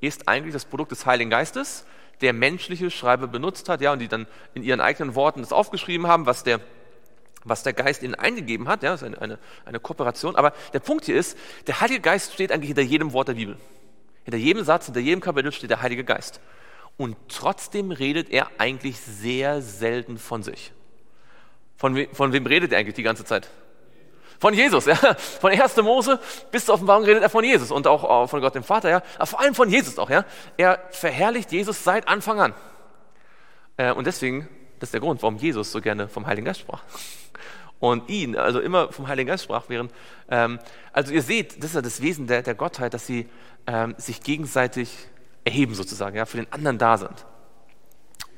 [0.02, 1.86] ist eigentlich das Produkt des Heiligen Geistes,
[2.22, 6.06] der menschliche Schreiber benutzt hat, ja, und die dann in ihren eigenen Worten das aufgeschrieben
[6.06, 6.60] haben, was der,
[7.44, 8.82] was der Geist ihnen eingegeben hat.
[8.82, 10.36] Ja, das ist eine, eine, eine Kooperation.
[10.36, 13.58] Aber der Punkt hier ist, der Heilige Geist steht eigentlich hinter jedem Wort der Bibel.
[14.24, 16.40] Hinter jedem Satz, hinter jedem Kapitel steht der Heilige Geist.
[16.96, 20.72] Und trotzdem redet er eigentlich sehr selten von sich.
[21.76, 23.50] Von, we von wem redet er eigentlich die ganze Zeit?
[24.42, 24.96] Von Jesus, ja.
[24.96, 25.76] Von 1.
[25.76, 26.18] Mose
[26.50, 29.00] bis zur Offenbarung redet er von Jesus und auch von Gott dem Vater, ja.
[29.14, 30.24] Aber vor allem von Jesus auch, ja.
[30.56, 32.54] Er verherrlicht Jesus seit Anfang an.
[33.76, 34.48] Äh, und deswegen,
[34.80, 36.82] das ist der Grund, warum Jesus so gerne vom Heiligen Geist sprach.
[37.78, 39.92] Und ihn, also immer vom Heiligen Geist sprach, während,
[40.28, 40.58] ähm,
[40.92, 43.28] also ihr seht, das ist ja das Wesen der, der Gottheit, dass sie
[43.68, 44.92] ähm, sich gegenseitig
[45.44, 47.26] erheben sozusagen, ja, für den anderen da sind.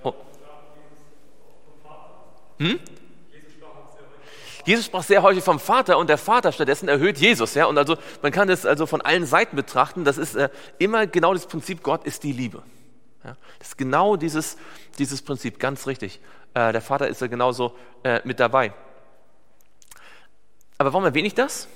[0.02, 0.12] Oh.
[2.58, 2.78] Hm?
[4.64, 7.54] Jesus sprach sehr häufig vom Vater und der Vater stattdessen erhöht Jesus.
[7.54, 7.66] Ja?
[7.66, 10.04] Und also man kann das also von allen Seiten betrachten.
[10.04, 10.48] Das ist äh,
[10.78, 12.62] immer genau das Prinzip, Gott ist die Liebe.
[13.24, 13.36] Ja?
[13.58, 14.56] Das ist genau dieses,
[14.98, 16.20] dieses Prinzip, ganz richtig.
[16.54, 18.72] Äh, der Vater ist ja genauso äh, mit dabei.
[20.78, 21.68] Aber warum erwähne ich das?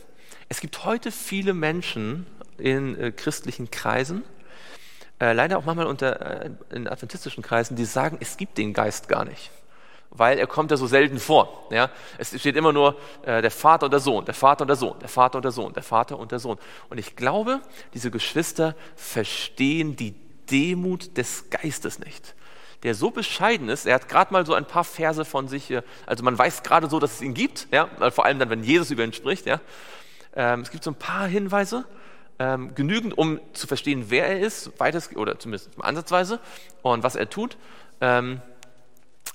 [0.48, 4.24] Es gibt heute viele Menschen in äh, christlichen Kreisen,
[5.20, 9.09] äh, leider auch manchmal unter, äh, in adventistischen Kreisen, die sagen, es gibt den Geist
[9.09, 9.51] gar nicht
[10.11, 11.66] weil er kommt ja so selten vor.
[11.71, 11.90] Ja?
[12.18, 14.99] Es steht immer nur äh, der Vater und der Sohn, der Vater und der Sohn,
[15.01, 16.59] der Vater und der Sohn, der Vater und der Sohn.
[16.90, 17.61] Und ich glaube,
[17.94, 20.14] diese Geschwister verstehen die
[20.51, 22.35] Demut des Geistes nicht.
[22.85, 25.75] Der so bescheiden ist, er hat gerade mal so ein paar Verse von sich,
[26.07, 27.88] also man weiß gerade so, dass es ihn gibt, ja?
[28.11, 29.47] vor allem dann, wenn Jesus über ihn spricht.
[29.47, 29.61] Ja?
[30.35, 31.85] Ähm, es gibt so ein paar Hinweise,
[32.38, 36.38] ähm, genügend, um zu verstehen, wer er ist, weites, oder zumindest ansatzweise,
[36.83, 37.57] und was er tut.
[38.01, 38.40] Ähm,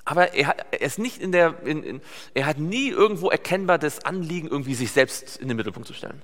[0.04, 2.00] aber er, hat, er ist nicht in der, in, in,
[2.34, 6.22] er hat nie irgendwo erkennbar das Anliegen, irgendwie sich selbst in den Mittelpunkt zu stellen.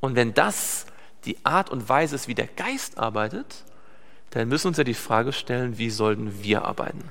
[0.00, 0.86] Und wenn das
[1.24, 3.64] die Art und Weise ist, wie der Geist arbeitet,
[4.30, 7.02] dann müssen wir uns ja die Frage stellen, wie sollten wir arbeiten?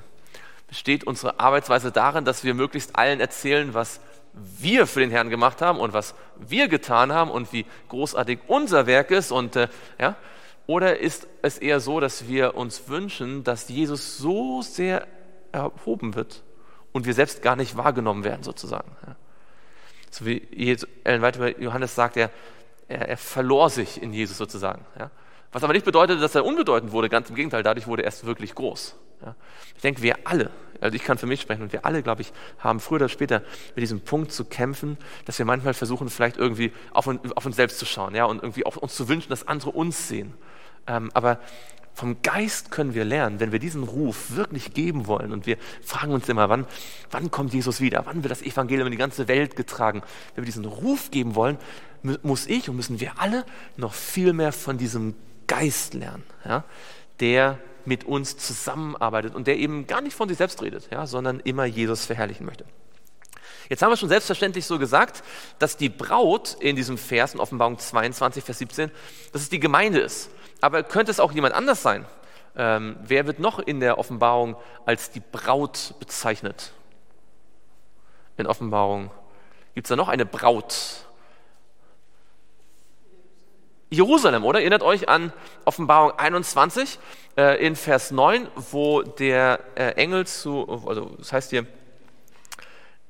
[0.68, 4.00] Besteht unsere Arbeitsweise darin, dass wir möglichst allen erzählen, was
[4.32, 8.86] wir für den Herrn gemacht haben und was wir getan haben und wie großartig unser
[8.86, 10.16] Werk ist und äh, ja,
[10.66, 15.06] oder ist es eher so, dass wir uns wünschen, dass Jesus so sehr
[15.52, 16.42] erhoben wird
[16.92, 18.90] und wir selbst gar nicht wahrgenommen werden, sozusagen?
[20.10, 22.30] So wie Ellen White über Johannes sagt, er,
[22.88, 24.84] er, er, verlor sich in Jesus sozusagen.
[25.52, 28.24] Was aber nicht bedeutet, dass er unbedeutend wurde, ganz im Gegenteil, dadurch wurde er erst
[28.24, 28.96] wirklich groß.
[29.74, 32.32] Ich denke, wir alle, also ich kann für mich sprechen und wir alle, glaube ich,
[32.58, 33.42] haben früher oder später
[33.74, 37.78] mit diesem Punkt zu kämpfen, dass wir manchmal versuchen, vielleicht irgendwie auf, auf uns selbst
[37.78, 38.26] zu schauen ja?
[38.26, 40.34] und irgendwie auf uns zu wünschen, dass andere uns sehen
[40.88, 41.38] ähm, aber
[41.98, 45.32] vom Geist können wir lernen, wenn wir diesen Ruf wirklich geben wollen.
[45.32, 46.64] Und wir fragen uns immer, wann,
[47.10, 48.06] wann kommt Jesus wieder?
[48.06, 50.02] Wann wird das Evangelium in die ganze Welt getragen?
[50.36, 51.58] Wenn wir diesen Ruf geben wollen,
[52.22, 53.44] muss ich und müssen wir alle
[53.76, 55.16] noch viel mehr von diesem
[55.48, 56.62] Geist lernen, ja,
[57.18, 61.40] der mit uns zusammenarbeitet und der eben gar nicht von sich selbst redet, ja, sondern
[61.40, 62.64] immer Jesus verherrlichen möchte.
[63.68, 65.24] Jetzt haben wir schon selbstverständlich so gesagt,
[65.58, 68.92] dass die Braut in diesem Vers in Offenbarung 22, Vers 17,
[69.32, 70.30] dass es die Gemeinde ist.
[70.60, 72.04] Aber könnte es auch jemand anders sein?
[72.56, 76.72] Ähm, wer wird noch in der Offenbarung als die Braut bezeichnet?
[78.36, 79.10] In Offenbarung
[79.74, 81.04] gibt es da noch eine Braut.
[83.90, 84.60] Jerusalem, oder?
[84.60, 85.32] Erinnert euch an
[85.64, 86.98] Offenbarung 21
[87.36, 91.66] äh, in Vers 9, wo der äh, Engel zu, also das heißt hier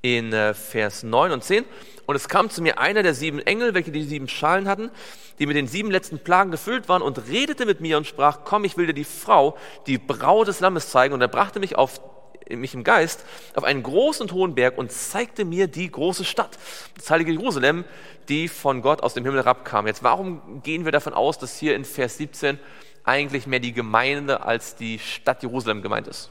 [0.03, 1.65] in äh, Vers 9 und 10,
[2.09, 4.91] und es kam zu mir einer der sieben Engel, welche die sieben Schalen hatten,
[5.39, 8.65] die mit den sieben letzten Plagen gefüllt waren, und redete mit mir und sprach, komm,
[8.65, 11.13] ich will dir die Frau, die Braut des Lammes zeigen.
[11.13, 12.01] Und er brachte mich auf
[12.49, 16.59] mich im Geist auf einen großen und hohen Berg und zeigte mir die große Stadt,
[16.97, 17.85] das heilige Jerusalem,
[18.31, 19.87] die von Gott aus dem Himmel herabkam.
[19.87, 22.59] Jetzt, warum gehen wir davon aus, dass hier in Vers 17
[23.05, 26.31] eigentlich mehr die Gemeinde als die Stadt Jerusalem gemeint ist?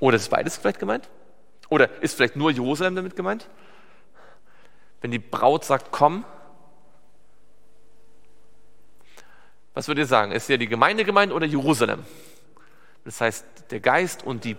[0.00, 1.08] Oder ist beides vielleicht gemeint?
[1.70, 3.48] Oder ist vielleicht nur Jerusalem damit gemeint?
[5.00, 6.24] Wenn die Braut sagt, komm,
[9.72, 10.32] was würdet ihr sagen?
[10.32, 12.04] Ist ja die Gemeinde gemeint oder Jerusalem?
[13.04, 14.56] Das heißt, der Geist und die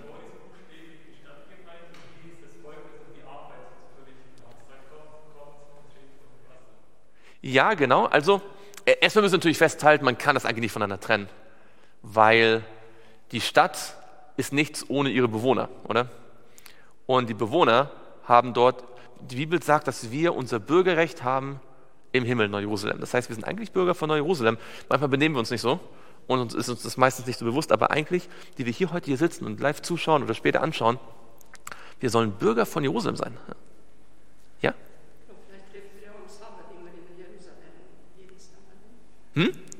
[7.43, 8.05] Ja, genau.
[8.05, 8.39] Also
[8.85, 11.27] e-, erstmal müssen wir natürlich festhalten, man kann das eigentlich nicht voneinander trennen,
[12.03, 12.63] weil
[13.31, 13.95] die Stadt
[14.37, 16.07] ist nichts ohne ihre Bewohner, oder?
[17.11, 17.91] Und die Bewohner
[18.23, 18.85] haben dort,
[19.19, 21.59] die Bibel sagt, dass wir unser Bürgerrecht haben
[22.13, 23.01] im Himmel Neu-Jerusalem.
[23.01, 24.57] Das heißt, wir sind eigentlich Bürger von Neu-Jerusalem.
[24.87, 25.81] Manchmal benehmen wir uns nicht so
[26.27, 29.07] und uns ist uns das meistens nicht so bewusst, aber eigentlich, die wir hier heute
[29.07, 30.99] hier sitzen und live zuschauen oder später anschauen,
[31.99, 33.37] wir sollen Bürger von Jerusalem sein.
[34.61, 34.73] Ja?
[35.49, 38.53] Vielleicht treffen wir uns Sabbat immer in Jerusalem.
[39.33, 39.71] Hm?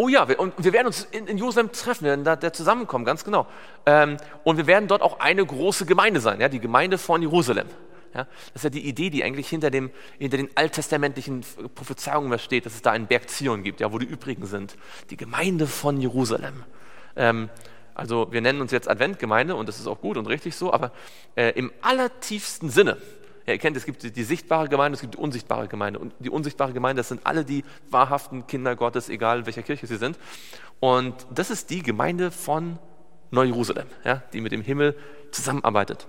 [0.00, 2.54] Oh ja, wir, und wir werden uns in, in Jerusalem treffen, wir werden da, da
[2.54, 3.46] zusammenkommen, ganz genau.
[3.84, 7.66] Ähm, und wir werden dort auch eine große Gemeinde sein, ja, die Gemeinde von Jerusalem.
[8.14, 12.64] Ja, das ist ja die Idee, die eigentlich hinter, dem, hinter den alttestamentlichen Prophezeiungen steht,
[12.64, 14.74] dass es da einen Berg Zion gibt, ja, wo die übrigen sind.
[15.10, 16.64] Die Gemeinde von Jerusalem.
[17.14, 17.50] Ähm,
[17.94, 20.92] also wir nennen uns jetzt Adventgemeinde und das ist auch gut und richtig so, aber
[21.36, 22.96] äh, im allertiefsten Sinne,
[23.50, 25.98] ja, ihr kennt, es gibt die, die, sichtbare Gemeinde, es gibt die unsichtbare Gemeinde.
[25.98, 29.88] Und die unsichtbare Gemeinde, das sind alle die wahrhaften Kinder Gottes, egal in welcher Kirche
[29.88, 30.18] sie sind.
[30.78, 32.78] Und das ist die Gemeinde von
[33.32, 34.96] Neu-Jerusalem, ja, die mit dem Himmel
[35.32, 36.06] zusammenarbeitet.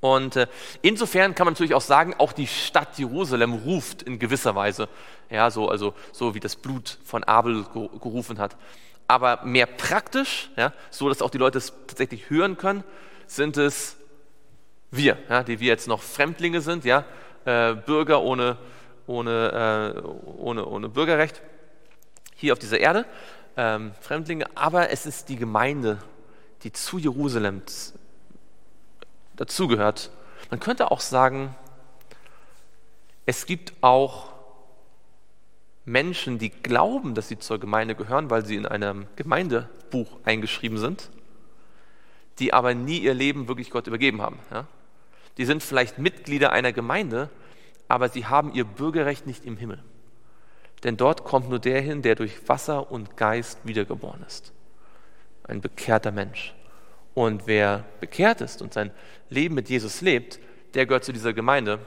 [0.00, 0.46] Und äh,
[0.80, 4.88] insofern kann man natürlich auch sagen, auch die Stadt Jerusalem ruft in gewisser Weise,
[5.28, 8.56] ja, so, also, so wie das Blut von Abel gerufen hat.
[9.06, 12.84] Aber mehr praktisch, ja, so dass auch die Leute es tatsächlich hören können,
[13.26, 13.97] sind es
[14.90, 17.04] wir, ja, die wir jetzt noch Fremdlinge sind, ja,
[17.44, 18.56] äh, Bürger ohne,
[19.06, 21.42] ohne, äh, ohne, ohne Bürgerrecht
[22.34, 23.06] hier auf dieser Erde,
[23.56, 25.98] ähm, Fremdlinge, aber es ist die Gemeinde,
[26.62, 27.62] die zu Jerusalem
[29.36, 30.10] dazugehört.
[30.50, 31.54] Man könnte auch sagen,
[33.26, 34.32] es gibt auch
[35.84, 41.10] Menschen, die glauben, dass sie zur Gemeinde gehören, weil sie in einem Gemeindebuch eingeschrieben sind,
[42.38, 44.38] die aber nie ihr Leben wirklich Gott übergeben haben.
[44.50, 44.66] Ja?
[45.38, 47.30] Die sind vielleicht Mitglieder einer Gemeinde,
[47.86, 49.82] aber sie haben ihr Bürgerrecht nicht im Himmel.
[50.84, 54.52] Denn dort kommt nur der hin, der durch Wasser und Geist wiedergeboren ist.
[55.44, 56.54] Ein bekehrter Mensch.
[57.14, 58.90] Und wer bekehrt ist und sein
[59.28, 60.38] Leben mit Jesus lebt,
[60.74, 61.80] der gehört zu dieser Gemeinde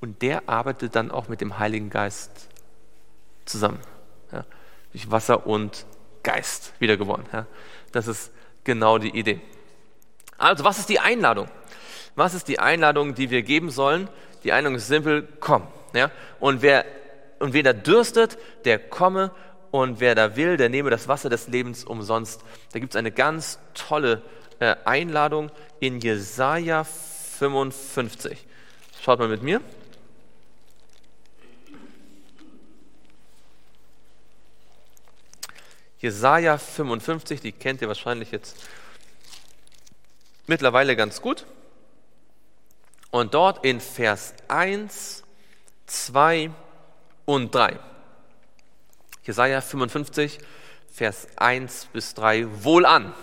[0.00, 2.48] und der arbeitet dann auch mit dem Heiligen Geist
[3.46, 3.78] zusammen.
[4.32, 4.44] Ja,
[4.92, 5.86] durch Wasser und
[6.22, 7.24] Geist wiedergeboren.
[7.32, 7.46] Ja,
[7.92, 8.32] das ist
[8.64, 9.40] genau die Idee.
[10.36, 11.48] Also, was ist die Einladung?
[12.16, 14.08] Was ist die Einladung, die wir geben sollen?
[14.42, 15.66] Die Einladung ist simpel, komm.
[15.94, 16.10] Ja?
[16.40, 16.84] Und, wer,
[17.38, 19.30] und wer da dürstet, der komme
[19.70, 22.42] und wer da will, der nehme das Wasser des Lebens umsonst.
[22.72, 24.22] Da gibt es eine ganz tolle
[24.58, 28.46] äh, Einladung in Jesaja 55.
[29.02, 29.60] Schaut mal mit mir.
[35.98, 38.56] Jesaja 55, die kennt ihr wahrscheinlich jetzt
[40.46, 41.46] mittlerweile ganz gut.
[43.10, 45.22] Und dort in Vers 1,
[45.86, 46.50] 2
[47.24, 47.78] und 3.
[49.24, 50.38] Jesaja 55,
[50.92, 52.46] Vers 1 bis 3.
[52.64, 53.14] Wohlan,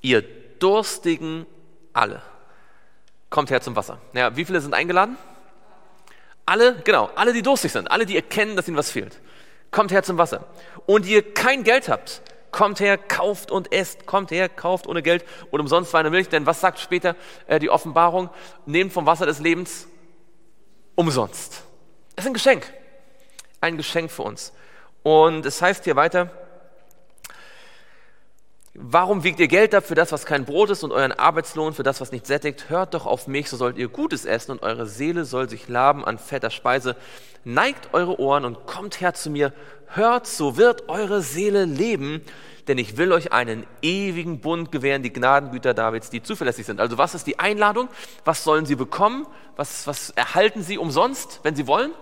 [0.00, 0.22] ihr
[0.58, 1.46] Durstigen
[1.92, 2.22] alle.
[3.30, 3.98] Kommt her zum Wasser.
[4.12, 5.16] Ja, wie viele sind eingeladen?
[6.46, 9.20] Alle, genau, alle, die durstig sind, alle, die erkennen, dass ihnen was fehlt.
[9.70, 10.46] Kommt her zum Wasser.
[10.86, 12.22] Und ihr kein Geld habt,
[12.52, 14.06] Kommt her, kauft und esst.
[14.06, 16.28] Kommt her, kauft ohne Geld und umsonst Wein Milch.
[16.28, 18.28] Denn was sagt später äh, die Offenbarung?
[18.66, 19.88] Nehmt vom Wasser des Lebens
[20.94, 21.64] umsonst.
[22.14, 22.72] Es ist ein Geschenk.
[23.60, 24.52] Ein Geschenk für uns.
[25.02, 26.30] Und es heißt hier weiter,
[28.74, 31.82] Warum wiegt ihr Geld ab für das, was kein Brot ist und euren Arbeitslohn für
[31.82, 32.70] das, was nicht sättigt?
[32.70, 36.06] Hört doch auf mich, so sollt ihr Gutes essen und eure Seele soll sich laben
[36.06, 36.96] an fetter Speise.
[37.44, 39.52] Neigt eure Ohren und kommt her zu mir.
[39.88, 42.22] Hört, so wird eure Seele leben,
[42.66, 46.80] denn ich will euch einen ewigen Bund gewähren, die Gnadengüter Davids, die zuverlässig sind.
[46.80, 47.90] Also was ist die Einladung?
[48.24, 49.26] Was sollen sie bekommen?
[49.54, 51.92] Was, was erhalten sie umsonst, wenn sie wollen?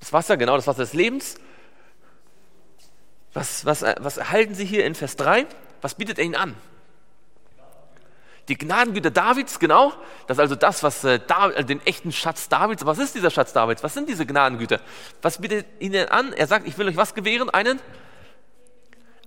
[0.00, 1.36] Das Wasser, genau, das Wasser des Lebens.
[3.38, 5.46] Was, was, was erhalten sie hier in Vers 3?
[5.80, 6.56] Was bietet er ihnen an?
[8.48, 9.92] Die Gnadengüter Davids, genau.
[10.26, 12.84] Das ist also das, was äh, da, äh, den echten Schatz Davids.
[12.84, 13.84] Was ist dieser Schatz Davids?
[13.84, 14.80] Was sind diese Gnadengüter?
[15.22, 16.32] Was bietet ihnen an?
[16.32, 17.48] Er sagt, ich will euch was gewähren?
[17.48, 17.78] Einen?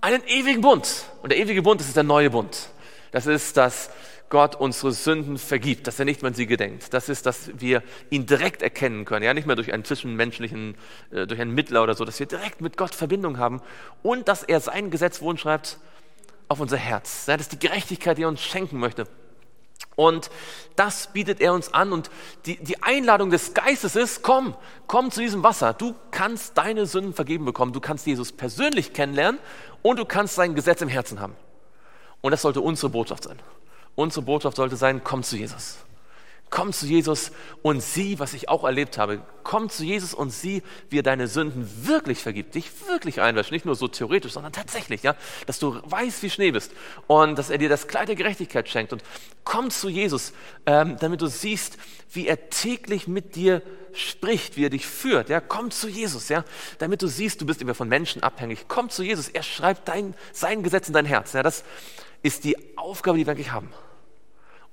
[0.02, 1.06] Einen ewigen Bund.
[1.22, 2.68] Und der ewige Bund, das ist der neue Bund.
[3.12, 3.92] Das ist das
[4.32, 6.94] Gott unsere Sünden vergibt, dass er nicht mehr an sie gedenkt.
[6.94, 10.76] Das ist, dass wir ihn direkt erkennen können, ja, nicht mehr durch einen zwischenmenschlichen,
[11.12, 13.62] äh, durch einen Mittler oder so, dass wir direkt mit Gott Verbindung haben
[14.02, 15.78] und dass er sein Gesetz wohnschreibt
[16.48, 17.28] auf unser Herz.
[17.28, 19.06] Ja, das ist die Gerechtigkeit, die er uns schenken möchte.
[19.98, 20.32] Und
[20.78, 22.10] das bietet er uns an und
[22.46, 24.56] die, die Einladung des Geistes ist, komm,
[24.88, 25.74] komm zu diesem Wasser.
[25.74, 29.42] Du kannst deine Sünden vergeben bekommen, du kannst Jesus persönlich kennenlernen
[29.82, 31.36] und du kannst sein Gesetz im Herzen haben.
[32.22, 33.38] Und das sollte unsere Botschaft sein.
[34.02, 35.78] Unsere Botschaft sollte sein, komm zu Jesus.
[36.50, 37.32] Komm zu Jesus
[37.62, 39.22] und sieh, was ich auch erlebt habe.
[39.44, 43.64] Komm zu Jesus und sieh, wie er deine Sünden wirklich vergibt, dich wirklich einwäscht, nicht
[43.64, 46.74] nur so theoretisch, sondern tatsächlich, ja, dass du weißt, wie Schnee bist
[47.06, 48.92] und dass er dir das Kleid der Gerechtigkeit schenkt.
[48.92, 49.04] Und
[49.44, 50.34] komm zu Jesus,
[50.66, 51.78] ähm, damit du siehst,
[52.12, 53.62] wie er täglich mit dir
[53.94, 55.30] spricht, wie er dich führt.
[55.30, 56.44] Ja, komm zu Jesus, ja,
[56.80, 58.66] damit du siehst, du bist immer von Menschen abhängig.
[58.68, 61.34] Komm zu Jesus, er schreibt dein, sein Gesetz in dein Herz.
[61.34, 61.64] Ja, das
[62.24, 63.70] ist die Aufgabe, die wir eigentlich haben.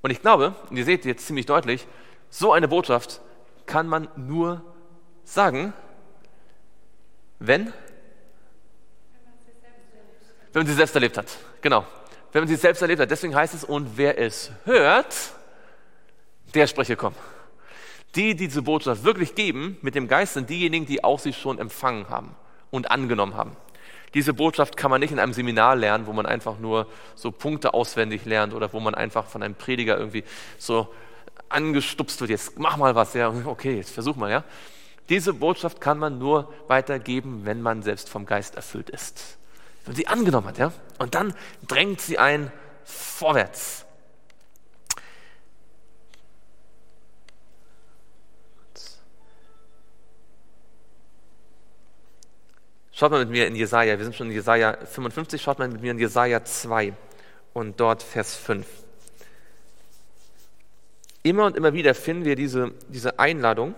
[0.01, 1.87] Und ich glaube, und ihr seht jetzt ziemlich deutlich,
[2.29, 3.21] so eine Botschaft
[3.65, 4.63] kann man nur
[5.23, 5.73] sagen,
[7.39, 7.73] wenn?
[10.51, 11.37] Wenn man sie selbst erlebt hat.
[11.61, 11.85] Genau.
[12.31, 13.11] Wenn man sie selbst erlebt hat.
[13.11, 15.15] Deswegen heißt es, und wer es hört,
[16.53, 17.13] der spreche komm.
[18.15, 21.59] Die, die diese Botschaft wirklich geben, mit dem Geist sind diejenigen, die auch sie schon
[21.59, 22.35] empfangen haben
[22.71, 23.55] und angenommen haben.
[24.13, 27.73] Diese Botschaft kann man nicht in einem Seminar lernen, wo man einfach nur so Punkte
[27.73, 30.23] auswendig lernt oder wo man einfach von einem Prediger irgendwie
[30.57, 30.87] so
[31.49, 32.31] angestupst wird.
[32.31, 34.43] Jetzt mach mal was, ja, okay, jetzt versuch mal, ja.
[35.09, 39.37] Diese Botschaft kann man nur weitergeben, wenn man selbst vom Geist erfüllt ist.
[39.85, 40.71] Wenn sie angenommen hat, ja.
[40.99, 41.33] Und dann
[41.67, 42.51] drängt sie ein
[42.83, 43.85] vorwärts.
[52.99, 55.81] Schaut mal mit mir in Jesaja, wir sind schon in Jesaja 55, schaut mal mit
[55.81, 56.91] mir in Jesaja 2
[57.53, 58.67] und dort Vers 5.
[61.23, 63.73] Immer und immer wieder finden wir diese, diese Einladung.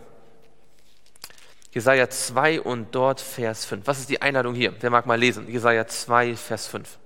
[1.71, 3.85] Jesaja 2 und dort Vers 5.
[3.85, 4.73] Was ist die Einladung hier?
[4.79, 5.47] Wer mag mal lesen?
[5.47, 6.97] Jesaja 2, Vers 5.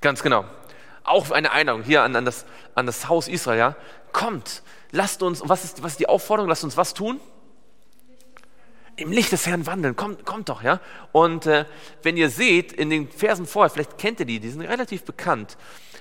[0.00, 0.44] Ganz genau.
[1.02, 3.74] Auch eine Einladung hier an, an, das, an das Haus Israel.
[4.12, 4.62] Kommt,
[4.92, 6.48] lasst uns, was ist, was ist die Aufforderung?
[6.48, 7.20] Lasst uns was tun?
[8.96, 10.80] Im Licht des Herrn wandeln, kommt, kommt doch, ja.
[11.12, 11.64] Und äh,
[12.02, 15.56] wenn ihr seht, in den Versen vorher, vielleicht kennt ihr die, die sind relativ bekannt.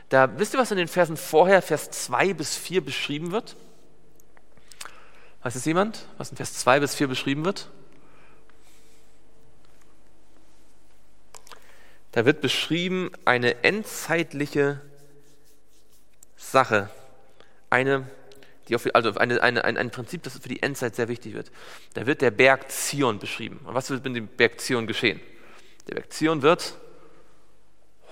[0.09, 3.55] Da wisst ihr, was in den Versen vorher, Vers 2 bis 4 beschrieben wird?
[5.41, 7.69] Weiß es jemand, was in Vers 2 bis 4 beschrieben wird?
[12.11, 14.81] Da wird beschrieben eine endzeitliche
[16.35, 16.89] Sache,
[17.69, 18.05] eine
[18.71, 21.51] die auf, also eine, eine, ein, ein Prinzip, das für die Endzeit sehr wichtig wird.
[21.93, 23.59] Da wird der Berg Zion beschrieben.
[23.65, 25.19] Und was wird mit dem Berg Zion geschehen?
[25.87, 26.75] Der Berg Zion wird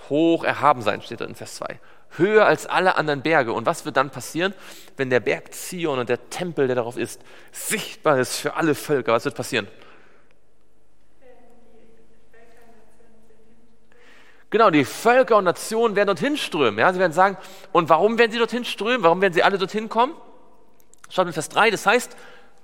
[0.09, 1.79] hoch erhaben sein, steht da in Vers 2.
[2.17, 3.53] Höher als alle anderen Berge.
[3.53, 4.53] Und was wird dann passieren,
[4.97, 9.13] wenn der Berg Zion und der Tempel, der darauf ist, sichtbar ist für alle Völker?
[9.13, 9.67] Was wird passieren?
[14.49, 16.79] Genau, die Völker und Nationen werden dorthin strömen.
[16.79, 16.91] Ja?
[16.91, 17.37] Sie werden sagen,
[17.71, 19.03] und warum werden sie dorthin strömen?
[19.03, 20.15] Warum werden sie alle dorthin kommen?
[21.09, 22.15] Schaut in Vers 3, das heißt,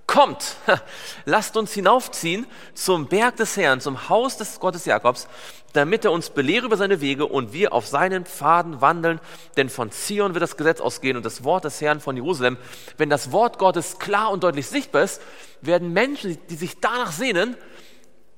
[0.08, 0.58] kommt,
[1.26, 5.28] lasst uns hinaufziehen zum Berg des Herrn, zum Haus des Gottes Jakobs,
[5.74, 9.20] damit er uns belehre über seine Wege und wir auf seinen Pfaden wandeln.
[9.58, 12.58] Denn von Zion wird das Gesetz ausgehen und das Wort des Herrn von Jerusalem.
[12.98, 15.22] Wenn das Wort Gottes klar und deutlich sichtbar ist,
[15.62, 17.58] werden Menschen, die sich danach sehnen,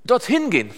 [0.04, 0.74] dorthin gehen.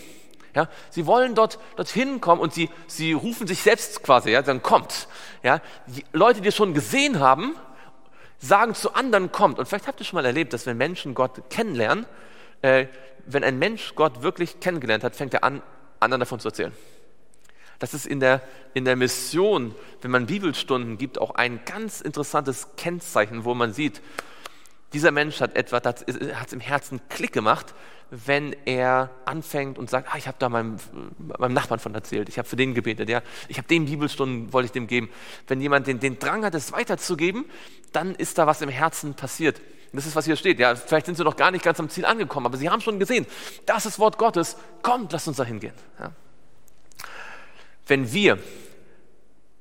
[0.55, 4.63] Ja, sie wollen dort dorthin kommen und sie, sie rufen sich selbst quasi, ja, dann
[4.63, 5.07] kommt.
[5.43, 7.55] Ja, die Leute, die es schon gesehen haben,
[8.39, 9.59] sagen zu anderen kommt.
[9.59, 12.05] Und vielleicht habt ihr schon mal erlebt, dass wenn Menschen Gott kennenlernen,
[12.61, 12.87] äh,
[13.25, 15.61] wenn ein Mensch Gott wirklich kennengelernt hat, fängt er an,
[15.99, 16.73] anderen davon zu erzählen.
[17.79, 18.41] Das ist in der,
[18.73, 24.01] in der Mission, wenn man Bibelstunden gibt, auch ein ganz interessantes Kennzeichen, wo man sieht,
[24.91, 27.73] dieser Mensch hat etwa, hat es im Herzen Klick gemacht,
[28.11, 30.77] wenn er anfängt und sagt, ah, ich habe da meinem,
[31.37, 34.67] meinem Nachbarn von erzählt, ich habe für den gebetet, ja, ich habe dem Bibelstunden, wollte
[34.67, 35.09] ich dem geben.
[35.47, 37.45] Wenn jemand den, den Drang hat, es weiterzugeben,
[37.91, 39.61] dann ist da was im Herzen passiert.
[39.93, 40.59] das ist, was hier steht.
[40.59, 42.99] Ja, vielleicht sind sie noch gar nicht ganz am Ziel angekommen, aber sie haben schon
[42.99, 43.25] gesehen,
[43.65, 44.57] das ist Wort Gottes.
[44.81, 45.73] Kommt, lasst uns da hingehen.
[45.99, 46.11] Ja.
[47.85, 48.39] Wenn wir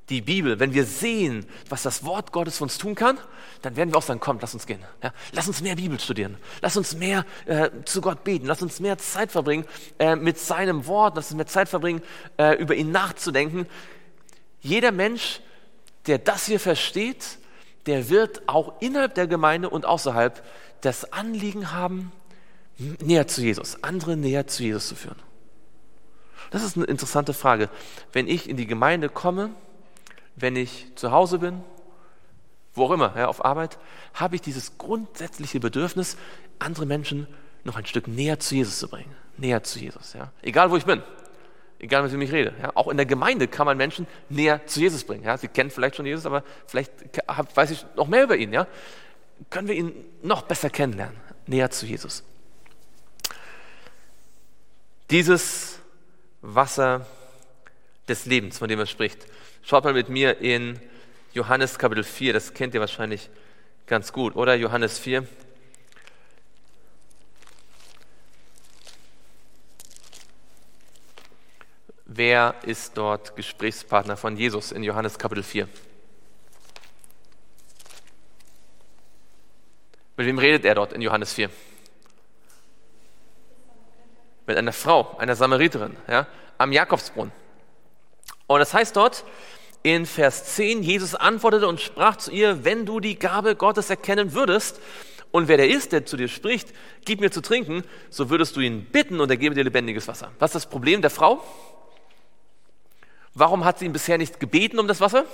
[0.09, 3.19] die Bibel, wenn wir sehen, was das Wort Gottes für uns tun kann,
[3.63, 4.83] dann werden wir auch sagen, komm, lass uns gehen.
[5.03, 6.39] Ja, lass uns mehr Bibel studieren.
[6.63, 8.47] Lass uns mehr äh, zu Gott beten.
[8.47, 9.65] Lass uns mehr Zeit verbringen
[9.99, 11.17] äh, mit seinem Wort.
[11.17, 12.03] Lass uns mehr Zeit verbringen,
[12.39, 13.67] äh, über ihn nachzudenken.
[14.61, 15.41] Jeder Mensch,
[16.07, 17.39] der das hier versteht,
[17.87, 20.43] der wird auch innerhalb der Gemeinde und außerhalb
[20.81, 22.13] das Anliegen haben,
[22.79, 25.17] näher zu Jesus, andere näher zu Jesus zu führen.
[26.51, 27.69] Das ist eine interessante Frage.
[28.13, 29.51] Wenn ich in die Gemeinde komme,
[30.41, 31.63] wenn ich zu Hause bin,
[32.75, 33.79] wo auch immer, ja, auf Arbeit,
[34.15, 36.17] habe ich dieses grundsätzliche Bedürfnis,
[36.59, 37.27] andere Menschen
[37.65, 39.15] noch ein Stück näher zu Jesus zu bringen.
[39.37, 40.15] Näher zu Jesus.
[40.15, 40.33] Ja.
[40.43, 41.03] Egal, wo ich bin.
[41.79, 42.55] Egal, mit wem ich rede.
[42.61, 42.73] Ja.
[42.75, 45.25] Auch in der Gemeinde kann man Menschen näher zu Jesus bringen.
[45.25, 45.37] Ja.
[45.37, 46.93] Sie kennen vielleicht schon Jesus, aber vielleicht
[47.55, 48.53] weiß ich noch mehr über ihn.
[48.53, 48.67] Ja.
[49.51, 51.17] Können wir ihn noch besser kennenlernen.
[51.47, 52.25] Näher zu Jesus.
[55.11, 55.79] Dieses
[56.43, 57.07] Wasser
[58.09, 59.27] des Lebens, von dem er spricht,
[59.69, 60.81] Schaut mal mit mir in
[61.35, 63.29] Johannes Kapitel 4, das kennt ihr wahrscheinlich
[63.87, 64.55] ganz gut, oder?
[64.55, 65.29] Johannes 4.
[72.07, 75.69] Wer ist dort Gesprächspartner von Jesus in Johannes Kapitel 4?
[80.17, 81.51] Mit wem redet er dort in Johannes 4?
[84.47, 87.48] Mit einer Frau, einer Samariterin, ja, am Jakobsbrunnen.
[88.49, 89.25] Und das heißt dort,
[89.85, 94.35] in Vers 10, Jesus antwortete und sprach zu ihr, wenn du die Gabe Gottes erkennen
[94.35, 94.81] würdest,
[95.31, 96.73] und wer der ist, der zu dir spricht,
[97.05, 100.33] gib mir zu trinken, so würdest du ihn bitten und er gebe dir lebendiges Wasser.
[100.39, 101.45] Was ist das Problem der Frau?
[103.35, 105.27] Warum hat sie ihn bisher nicht gebeten um das Wasser?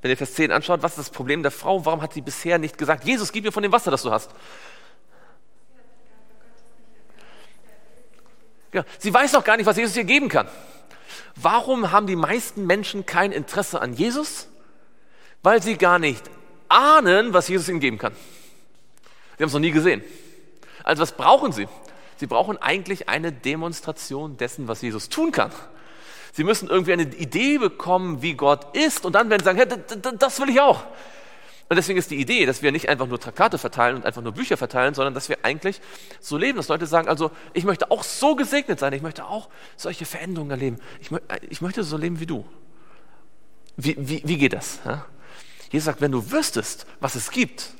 [0.00, 1.84] Wenn ihr Vers 10 anschaut, was ist das Problem der Frau?
[1.84, 4.30] Warum hat sie bisher nicht gesagt, Jesus, gib mir von dem Wasser, das du hast?
[8.72, 10.48] Ja, sie weiß noch gar nicht, was Jesus ihr geben kann.
[11.36, 14.48] Warum haben die meisten Menschen kein Interesse an Jesus?
[15.42, 16.22] Weil sie gar nicht
[16.68, 18.14] ahnen, was Jesus ihnen geben kann.
[19.36, 20.02] Sie haben es noch nie gesehen.
[20.84, 21.68] Also was brauchen sie?
[22.16, 25.50] Sie brauchen eigentlich eine Demonstration dessen, was Jesus tun kann.
[26.32, 30.16] Sie müssen irgendwie eine Idee bekommen, wie Gott ist und dann werden sie sagen, hey,
[30.18, 30.84] das will ich auch.
[31.72, 34.32] Und deswegen ist die Idee, dass wir nicht einfach nur Traktate verteilen und einfach nur
[34.32, 35.80] Bücher verteilen, sondern dass wir eigentlich
[36.20, 39.48] so leben, dass Leute sagen, also ich möchte auch so gesegnet sein, ich möchte auch
[39.78, 40.76] solche Veränderungen erleben.
[41.00, 41.10] Ich,
[41.48, 42.44] ich möchte so leben wie du.
[43.78, 44.80] Wie, wie, wie geht das?
[44.84, 45.06] Ja?
[45.70, 47.72] Jesus sagt, wenn du wüsstest, was es gibt,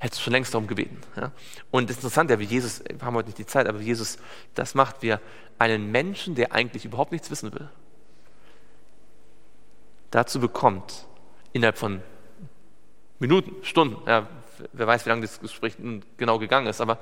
[0.00, 1.00] hättest du schon längst darum gebeten.
[1.16, 1.32] Ja?
[1.70, 3.86] Und es ist interessant, ja, wie Jesus, wir haben heute nicht die Zeit, aber wie
[3.86, 4.18] Jesus
[4.54, 5.18] das macht, wir
[5.58, 7.70] einen Menschen, der eigentlich überhaupt nichts wissen will,
[10.10, 11.06] dazu bekommt,
[11.54, 12.02] innerhalb von
[13.20, 14.26] Minuten, Stunden, ja,
[14.72, 15.76] wer weiß, wie lange das Gespräch
[16.16, 16.98] genau gegangen ist, aber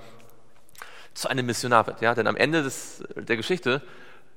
[1.14, 2.00] zu einem Missionar wird.
[2.00, 2.14] Ja?
[2.14, 3.82] Denn am Ende des, der Geschichte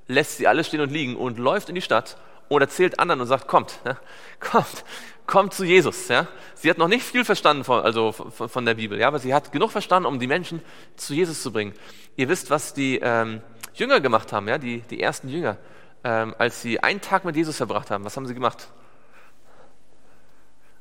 [0.08, 2.18] lässt sie alles stehen und liegen und läuft in die Stadt
[2.50, 3.98] und erzählt anderen und sagt, kommt, ja?
[4.40, 4.86] kommt,
[5.28, 6.08] kommt zu Jesus.
[6.08, 6.28] Ja?
[6.56, 9.08] Sie hat noch nicht viel verstanden von, also von, von, der Bibel, ja?
[9.08, 10.62] aber sie hat genug verstanden, um die Menschen
[10.96, 11.74] zu Jesus zu bringen.
[12.16, 13.42] Ihr wisst, was die ähm,
[13.74, 14.58] Jünger gemacht haben, ja?
[14.58, 15.58] die, die ersten Jünger
[16.04, 18.70] ähm, als sie einen Tag mit Jesus verbracht haben, was haben sie gemacht?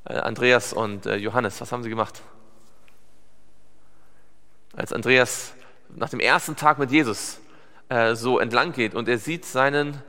[0.04, 2.22] Äh, Andreas und äh, Johannes, was haben sie gemacht?
[4.74, 5.52] Als Andreas
[5.94, 7.38] nach dem ersten Tag mit Jesus
[7.88, 10.02] äh, so entlang geht und er sieht seinen,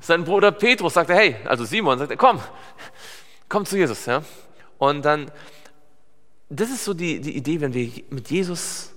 [0.00, 2.40] seinen Bruder Petrus, sagt er, hey, also Simon, sagt er, komm,
[3.48, 4.06] komm zu Jesus.
[4.06, 4.22] Ja?
[4.78, 5.30] Und dann,
[6.48, 8.92] das ist so die, die Idee, wenn wir mit Jesus,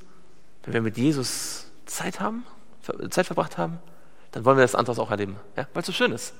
[0.63, 2.45] wenn wir mit Jesus Zeit haben,
[3.09, 3.79] Zeit verbracht haben,
[4.31, 5.67] dann wollen wir das anderes auch erleben, ja?
[5.73, 6.33] weil es so schön ist.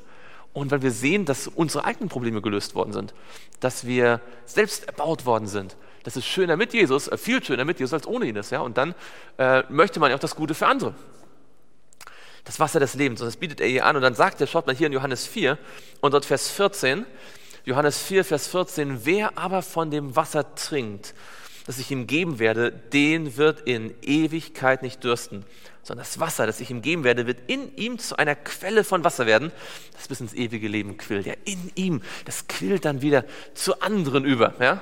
[0.55, 3.13] Und weil wir sehen, dass unsere eigenen Probleme gelöst worden sind,
[3.59, 5.75] dass wir selbst erbaut worden sind.
[6.03, 8.51] Das ist schöner mit Jesus, äh, viel schöner mit Jesus als ohne ihn ist.
[8.51, 8.61] Ja?
[8.61, 8.95] Und dann
[9.37, 10.95] äh, möchte man ja auch das Gute für andere.
[12.45, 13.19] Das Wasser des Lebens.
[13.19, 13.97] Und das bietet er ihr an.
[13.97, 15.57] Und dann sagt er, schaut mal hier in Johannes 4
[15.99, 17.05] und dort Vers 14,
[17.65, 21.13] Johannes 4, Vers 14, wer aber von dem Wasser trinkt,
[21.65, 25.45] das ich ihm geben werde, den wird in Ewigkeit nicht dürsten
[25.85, 29.03] sondern das Wasser, das ich ihm geben werde, wird in ihm zu einer Quelle von
[29.03, 29.51] Wasser werden,
[29.93, 31.27] das bis ins ewige Leben quillt.
[31.27, 34.55] Ja, in ihm, das quillt dann wieder zu anderen über.
[34.59, 34.81] Ja?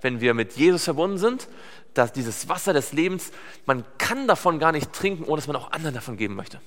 [0.00, 1.46] Wenn wir mit Jesus verbunden sind,
[1.94, 3.30] dass dieses Wasser des Lebens,
[3.64, 6.60] man kann davon gar nicht trinken, ohne dass man auch anderen davon geben möchte.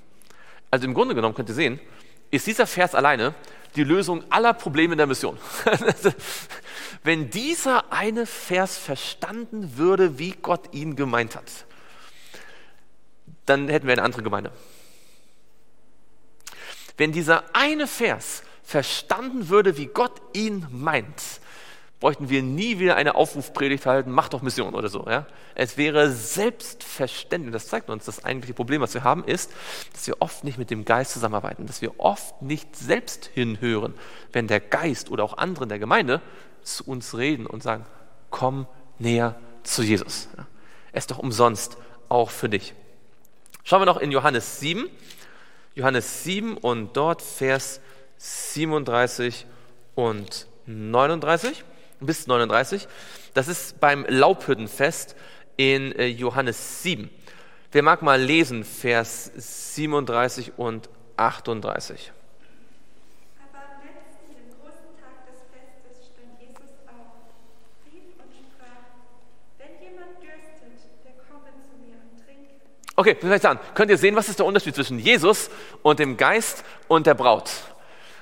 [0.72, 1.82] Also im Grunde genommen könnt ihr sehen,
[2.34, 3.36] ist dieser Vers alleine
[3.75, 5.38] die Lösung aller Probleme der Mission.
[7.03, 11.65] Wenn dieser eine Vers verstanden würde, wie Gott ihn gemeint hat,
[13.45, 14.51] dann hätten wir eine andere Gemeinde.
[16.97, 21.21] Wenn dieser eine Vers verstanden würde, wie Gott ihn meint,
[22.04, 25.06] bräuchten wir nie wieder eine Aufrufpredigt halten, mach doch Mission oder so.
[25.08, 25.26] Ja?
[25.56, 29.54] Es wäre selbstverständlich, das zeigt uns, das eigentliche Problem, was wir haben, ist,
[29.93, 33.93] dass wir oft nicht mit dem Geist zusammenarbeiten, dass wir oft nicht selbst hinhören,
[34.34, 36.20] wenn der Geist oder auch andere in der Gemeinde
[36.62, 37.86] zu uns reden und sagen,
[38.32, 38.68] komm
[38.99, 40.28] näher zu Jesus.
[40.36, 40.45] Ja?
[40.91, 41.78] Er ist doch umsonst
[42.10, 42.74] auch für dich.
[43.64, 44.89] Schauen wir noch in Johannes 7.
[45.74, 47.80] Johannes 7 und dort Vers
[48.18, 49.45] 37
[49.95, 51.64] und 39
[52.06, 52.88] bis 39.
[53.34, 55.16] Das ist beim Laubhüttenfest
[55.58, 57.10] in äh, Johannes 7.
[57.72, 62.12] Wer mag mal lesen, Vers 37 und 38.
[72.95, 73.60] Okay, vielleicht an.
[73.74, 75.49] Könnt ihr sehen, was ist der Unterschied zwischen Jesus
[75.82, 77.49] und dem Geist und der Braut?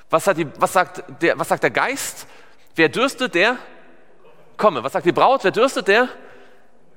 [0.08, 2.26] Was, die, was, sagt, der, was sagt der Geist?
[2.74, 3.58] Wer dürstet, der
[4.56, 4.82] komme.
[4.84, 5.44] Was sagt die Braut?
[5.44, 6.08] Wer dürstet, der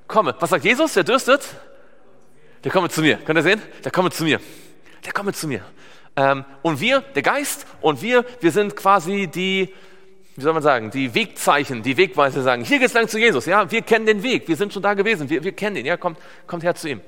[0.08, 0.36] komme.
[0.40, 0.96] Was sagt Jesus?
[0.96, 1.42] Wer dürstet?
[2.64, 3.18] Der komme zu mir.
[3.18, 3.62] Könnt ihr sehen?
[3.84, 4.40] Der komme zu mir.
[5.06, 5.62] Der komme zu mir.
[6.16, 9.74] Ähm, und wir, der Geist und wir, wir sind quasi die,
[10.36, 13.70] wie soll man sagen, die Wegzeichen, die Wegweise sagen, hier geht's lang zu Jesus, ja,
[13.70, 16.18] wir kennen den Weg, wir sind schon da gewesen, wir, wir kennen ihn, ja, kommt,
[16.48, 17.02] kommt her zu ihm.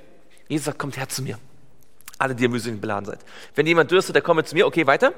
[0.49, 1.39] Jesus sagt, kommt her zu mir.
[2.17, 3.19] Alle, die ihr mühselig beladen seid.
[3.55, 4.65] Wenn jemand dürstet, der komme zu mir.
[4.65, 5.13] Okay, weiter.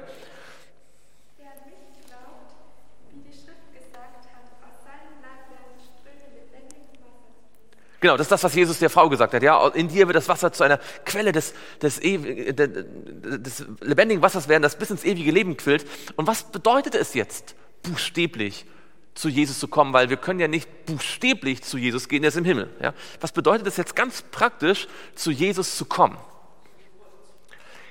[8.00, 9.42] Genau, das ist das, was Jesus der Frau gesagt hat.
[9.42, 14.62] Ja, in dir wird das Wasser zu einer Quelle des, des, des, lebendigen Wassers werden,
[14.62, 15.86] das bis ins ewige Leben quillt.
[16.16, 18.64] Und was bedeutet es jetzt, buchstäblich
[19.14, 22.36] zu Jesus zu kommen, weil wir können ja nicht buchstäblich zu Jesus gehen, der ist
[22.36, 22.70] im Himmel.
[22.80, 22.94] Ja?
[23.20, 26.16] Was bedeutet es jetzt ganz praktisch, zu Jesus zu kommen?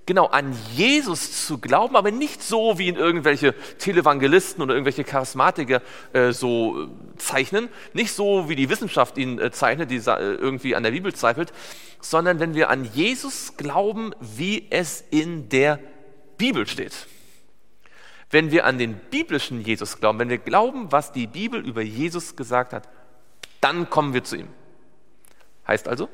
[0.09, 5.83] Genau an Jesus zu glauben, aber nicht so, wie ihn irgendwelche Televangelisten oder irgendwelche Charismatiker
[6.13, 6.87] äh, so äh,
[7.17, 11.13] zeichnen, nicht so, wie die Wissenschaft ihn äh, zeichnet, die äh, irgendwie an der Bibel
[11.13, 11.53] zweifelt,
[12.01, 15.79] sondern wenn wir an Jesus glauben, wie es in der
[16.39, 17.05] Bibel steht.
[18.31, 22.35] Wenn wir an den biblischen Jesus glauben, wenn wir glauben, was die Bibel über Jesus
[22.35, 22.89] gesagt hat,
[23.61, 24.47] dann kommen wir zu ihm.
[25.67, 26.09] Heißt also,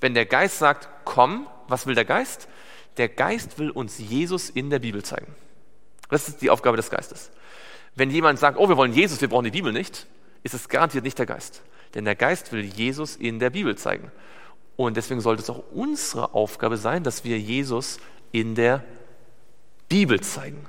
[0.00, 2.46] wenn der Geist sagt, komm, was will der Geist?
[2.96, 5.34] Der Geist will uns Jesus in der Bibel zeigen.
[6.08, 7.30] Das ist die Aufgabe des Geistes.
[7.94, 10.06] Wenn jemand sagt, oh, wir wollen Jesus, wir brauchen die Bibel nicht,
[10.42, 11.62] ist es garantiert nicht der Geist.
[11.94, 14.10] Denn der Geist will Jesus in der Bibel zeigen.
[14.76, 17.98] Und deswegen sollte es auch unsere Aufgabe sein, dass wir Jesus
[18.32, 18.82] in der
[19.88, 20.66] Bibel zeigen.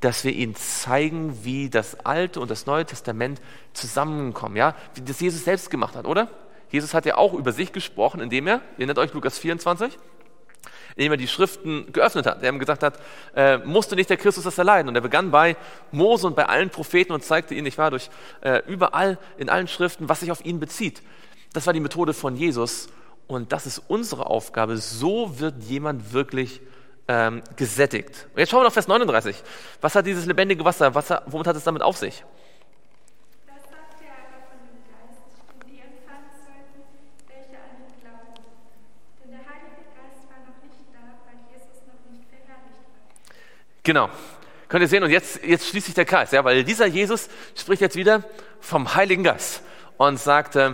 [0.00, 3.40] Dass wir ihn zeigen, wie das Alte und das Neue Testament
[3.72, 4.56] zusammenkommen.
[4.56, 4.74] Ja?
[4.94, 6.30] Wie das Jesus selbst gemacht hat, oder?
[6.70, 9.96] Jesus hat ja auch über sich gesprochen, indem er, erinnert euch Lukas 24,
[10.98, 12.42] indem er die Schriften geöffnet hat.
[12.42, 12.98] Er gesagt hat,
[13.36, 14.88] äh, musste nicht der Christus das erleiden.
[14.88, 15.56] Und er begann bei
[15.92, 19.68] Mose und bei allen Propheten und zeigte ihnen, ich war durch äh, überall in allen
[19.68, 21.02] Schriften, was sich auf ihn bezieht.
[21.52, 22.88] Das war die Methode von Jesus
[23.28, 24.76] und das ist unsere Aufgabe.
[24.76, 26.60] So wird jemand wirklich
[27.06, 28.26] ähm, gesättigt.
[28.32, 29.36] Und jetzt schauen wir auf Vers 39.
[29.80, 32.24] Was hat dieses lebendige Wasser, was, womit hat es damit auf sich?
[43.88, 44.10] Genau.
[44.68, 47.80] Könnt ihr sehen, und jetzt, jetzt schließt sich der Kreis, ja, weil dieser Jesus spricht
[47.80, 48.22] jetzt wieder
[48.60, 49.62] vom Heiligen Geist
[49.96, 50.72] und sagt, äh,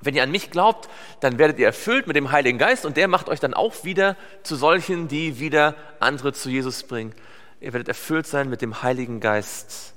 [0.00, 0.88] wenn ihr an mich glaubt,
[1.20, 4.16] dann werdet ihr erfüllt mit dem Heiligen Geist und der macht euch dann auch wieder
[4.42, 7.14] zu solchen, die wieder andere zu Jesus bringen.
[7.60, 9.94] Ihr werdet erfüllt sein mit dem Heiligen Geist.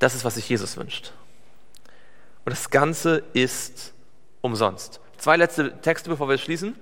[0.00, 1.12] Das ist, was sich Jesus wünscht.
[2.44, 3.92] Und das Ganze ist
[4.40, 4.98] umsonst.
[5.18, 6.74] Zwei letzte Texte, bevor wir schließen.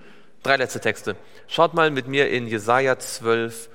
[0.43, 1.15] Drei letzte Texte.
[1.47, 3.69] Schaut mal mit mir in Jesaja 12,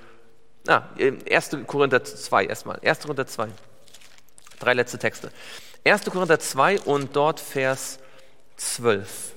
[0.71, 1.67] Ah, 1.
[1.67, 2.79] Korinther 2 erstmal.
[2.79, 3.01] 1.
[3.01, 3.49] Korinther 2.
[4.57, 5.29] Drei letzte Texte.
[5.83, 6.05] 1.
[6.05, 7.99] Korinther 2 und dort Vers
[8.55, 9.33] 12.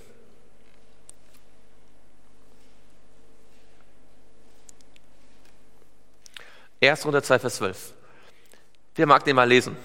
[6.79, 7.93] Erst Korinther 2, Vers 12.
[8.95, 9.77] Wer mag den mal lesen?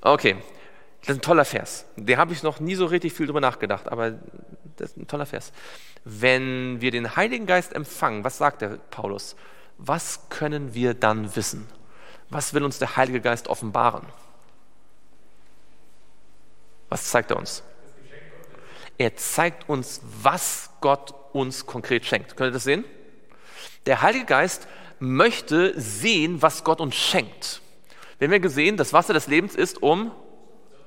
[0.00, 0.42] Okay,
[1.06, 1.84] das ist ein toller Vers.
[1.94, 4.14] Der habe ich noch nie so richtig viel drüber nachgedacht, aber
[4.76, 5.52] das ist ein toller Vers.
[6.04, 9.36] Wenn wir den Heiligen Geist empfangen, was sagt der Paulus?
[9.78, 11.68] Was können wir dann wissen?
[12.28, 14.04] Was will uns der Heilige Geist offenbaren?
[16.88, 17.62] Was zeigt er uns?
[18.98, 22.36] Er zeigt uns, was Gott uns konkret schenkt.
[22.36, 22.84] Könnt ihr das sehen?
[23.86, 24.66] Der Heilige Geist
[24.98, 27.60] möchte sehen, was Gott uns schenkt.
[28.18, 30.10] Wir haben ja gesehen, das Wasser des Lebens ist um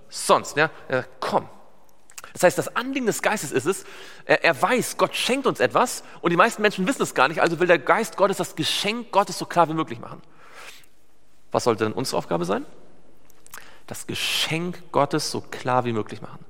[0.09, 0.57] sonst.
[0.57, 0.69] Ja?
[0.87, 1.49] Er sagt, komm.
[2.33, 3.85] Das heißt, das Anliegen des Geistes ist es,
[4.25, 7.41] er, er, weiß, Gott schenkt uns etwas und die meisten Menschen wissen es gar nicht,
[7.41, 10.21] also will der Geist Gottes das Geschenk Gottes so klar wie möglich machen.
[11.51, 12.65] Was sollte denn unsere Aufgabe sein?
[13.87, 16.45] Das Geschenk Gottes so klar wie möglich machen.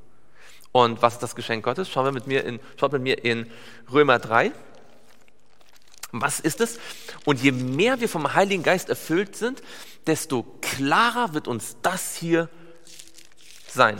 [0.72, 1.90] Und was ist das Geschenk Gottes?
[1.90, 3.50] Schauen wir mit mir in, schaut mit mir in
[3.92, 4.52] Römer 3.
[6.12, 6.80] Was ist es?
[7.26, 9.64] Und je mehr wir vom Heiligen Geist erfüllt sind,
[10.08, 12.50] desto klarer wird uns das hier
[13.74, 13.98] sein.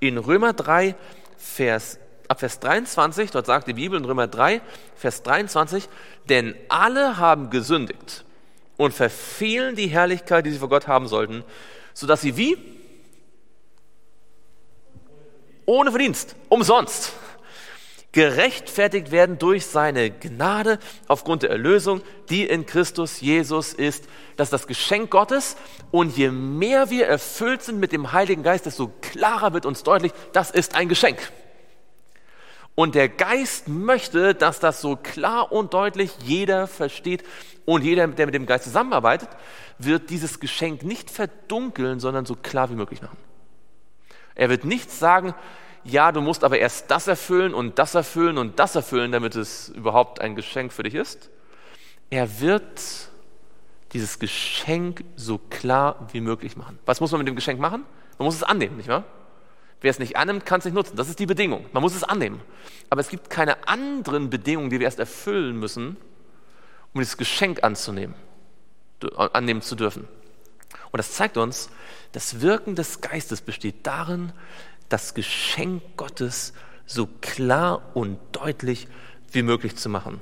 [0.00, 0.94] In Römer 3,
[1.36, 1.98] Vers,
[2.28, 4.60] ab Vers 23, dort sagt die Bibel in Römer 3,
[4.96, 5.88] Vers 23,
[6.28, 8.24] denn alle haben gesündigt
[8.76, 11.44] und verfehlen die Herrlichkeit, die sie vor Gott haben sollten,
[11.92, 12.56] sodass sie wie?
[15.66, 17.12] Ohne Verdienst, umsonst
[18.12, 24.08] gerechtfertigt werden durch seine Gnade aufgrund der Erlösung, die in Christus Jesus ist.
[24.36, 25.56] Das ist das Geschenk Gottes.
[25.90, 30.12] Und je mehr wir erfüllt sind mit dem Heiligen Geist, desto klarer wird uns deutlich,
[30.32, 31.18] das ist ein Geschenk.
[32.74, 37.24] Und der Geist möchte, dass das so klar und deutlich jeder versteht.
[37.66, 39.28] Und jeder, der mit dem Geist zusammenarbeitet,
[39.78, 43.18] wird dieses Geschenk nicht verdunkeln, sondern so klar wie möglich machen.
[44.34, 45.34] Er wird nicht sagen,
[45.84, 49.68] ja, du musst aber erst das erfüllen und das erfüllen und das erfüllen, damit es
[49.70, 51.30] überhaupt ein Geschenk für dich ist.
[52.10, 52.80] Er wird
[53.92, 56.78] dieses Geschenk so klar wie möglich machen.
[56.86, 57.84] Was muss man mit dem Geschenk machen?
[58.18, 59.04] Man muss es annehmen, nicht wahr?
[59.80, 60.96] Wer es nicht annimmt, kann es nicht nutzen.
[60.96, 61.64] Das ist die Bedingung.
[61.72, 62.42] Man muss es annehmen.
[62.90, 65.96] Aber es gibt keine anderen Bedingungen, die wir erst erfüllen müssen,
[66.92, 68.14] um dieses Geschenk anzunehmen,
[69.32, 70.06] annehmen zu dürfen.
[70.92, 71.70] Und das zeigt uns,
[72.12, 74.32] das Wirken des Geistes besteht darin,
[74.90, 76.52] das Geschenk Gottes
[76.84, 78.88] so klar und deutlich
[79.32, 80.20] wie möglich zu machen.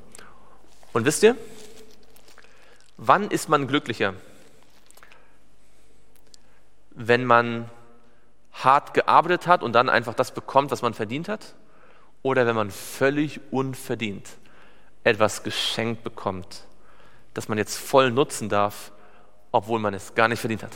[0.92, 1.36] Und wisst ihr,
[2.96, 4.14] wann ist man glücklicher?
[6.90, 7.70] Wenn man
[8.52, 11.54] hart gearbeitet hat und dann einfach das bekommt, was man verdient hat,
[12.22, 14.28] oder wenn man völlig unverdient
[15.04, 16.64] etwas geschenkt bekommt,
[17.32, 18.92] das man jetzt voll nutzen darf,
[19.52, 20.72] obwohl man es gar nicht verdient hat.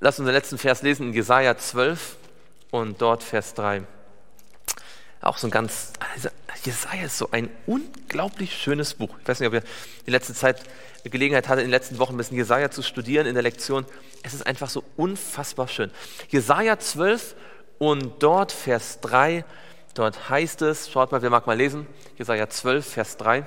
[0.00, 2.16] Lass uns den letzten Vers lesen in Jesaja 12
[2.70, 3.82] und dort Vers 3.
[5.20, 6.28] Auch so ein ganz, also
[6.64, 9.10] Jesaja ist so ein unglaublich schönes Buch.
[9.20, 9.62] Ich weiß nicht, ob ihr
[10.06, 10.62] die letzte Zeit
[11.04, 13.84] Gelegenheit hattet, in den letzten Wochen ein bisschen Jesaja zu studieren in der Lektion.
[14.22, 15.90] Es ist einfach so unfassbar schön.
[16.28, 17.34] Jesaja 12
[17.78, 19.44] und dort Vers 3,
[19.94, 23.46] dort heißt es, schaut mal, wer mag mal lesen, Jesaja 12, Vers 3.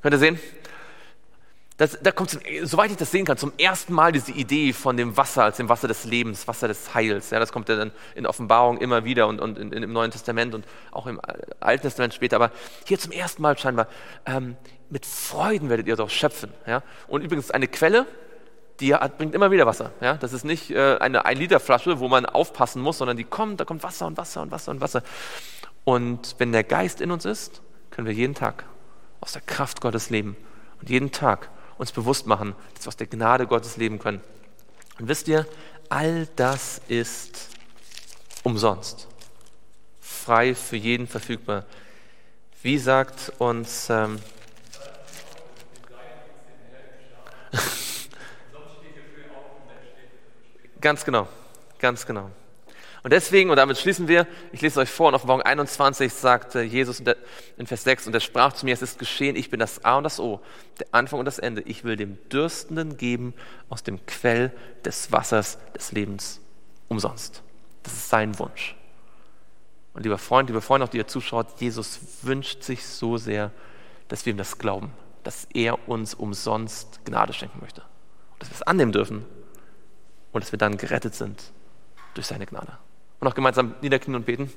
[0.00, 0.40] Könnt ihr sehen?
[1.78, 5.16] Das, da kommt, soweit ich das sehen kann, zum ersten Mal diese Idee von dem
[5.16, 7.30] Wasser als dem Wasser des Lebens, Wasser des Heils.
[7.30, 10.10] Ja, das kommt ja dann in Offenbarung immer wieder und, und in, in, im Neuen
[10.10, 11.20] Testament und auch im
[11.60, 12.34] Alten Testament später.
[12.34, 12.50] Aber
[12.84, 13.86] hier zum ersten Mal scheinbar,
[14.26, 14.56] ähm,
[14.90, 16.52] mit Freuden werdet ihr doch schöpfen.
[16.66, 16.82] Ja?
[17.06, 18.06] Und übrigens eine Quelle,
[18.80, 19.92] die bringt immer wieder Wasser.
[20.00, 20.14] Ja?
[20.14, 23.84] Das ist nicht äh, eine 1-Liter-Flasche, wo man aufpassen muss, sondern die kommt, da kommt
[23.84, 25.04] Wasser und Wasser und Wasser und Wasser.
[25.84, 27.62] Und wenn der Geist in uns ist,
[27.92, 28.64] können wir jeden Tag
[29.20, 30.36] aus der Kraft Gottes leben.
[30.80, 34.20] Und jeden Tag uns bewusst machen, dass wir aus der Gnade Gottes leben können.
[34.98, 35.46] Und wisst ihr,
[35.88, 37.48] all das ist
[38.42, 39.08] umsonst,
[40.00, 41.64] frei für jeden verfügbar.
[42.62, 44.18] Wie sagt uns ähm,
[50.80, 51.28] ganz genau,
[51.78, 52.30] ganz genau.
[53.02, 57.00] Und deswegen, und damit schließen wir, ich lese euch vor, in Offenbarung 21 sagt Jesus
[57.56, 59.98] in Vers 6, und er sprach zu mir, es ist geschehen, ich bin das A
[59.98, 60.40] und das O,
[60.80, 61.62] der Anfang und das Ende.
[61.62, 63.34] Ich will dem Dürstenden geben
[63.68, 64.52] aus dem Quell
[64.84, 66.40] des Wassers des Lebens
[66.88, 67.42] umsonst.
[67.84, 68.74] Das ist sein Wunsch.
[69.94, 73.52] Und lieber Freund, liebe Freunde, auch die ihr zuschaut, Jesus wünscht sich so sehr,
[74.08, 74.92] dass wir ihm das glauben,
[75.22, 77.82] dass er uns umsonst Gnade schenken möchte.
[78.32, 79.24] Und dass wir es annehmen dürfen
[80.32, 81.52] und dass wir dann gerettet sind
[82.14, 82.78] durch seine Gnade.
[83.20, 84.52] Und auch gemeinsam niederknien und beten.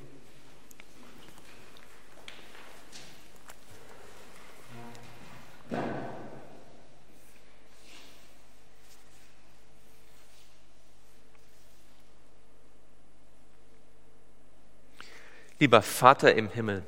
[15.59, 16.83] Lieber Vater im Himmel,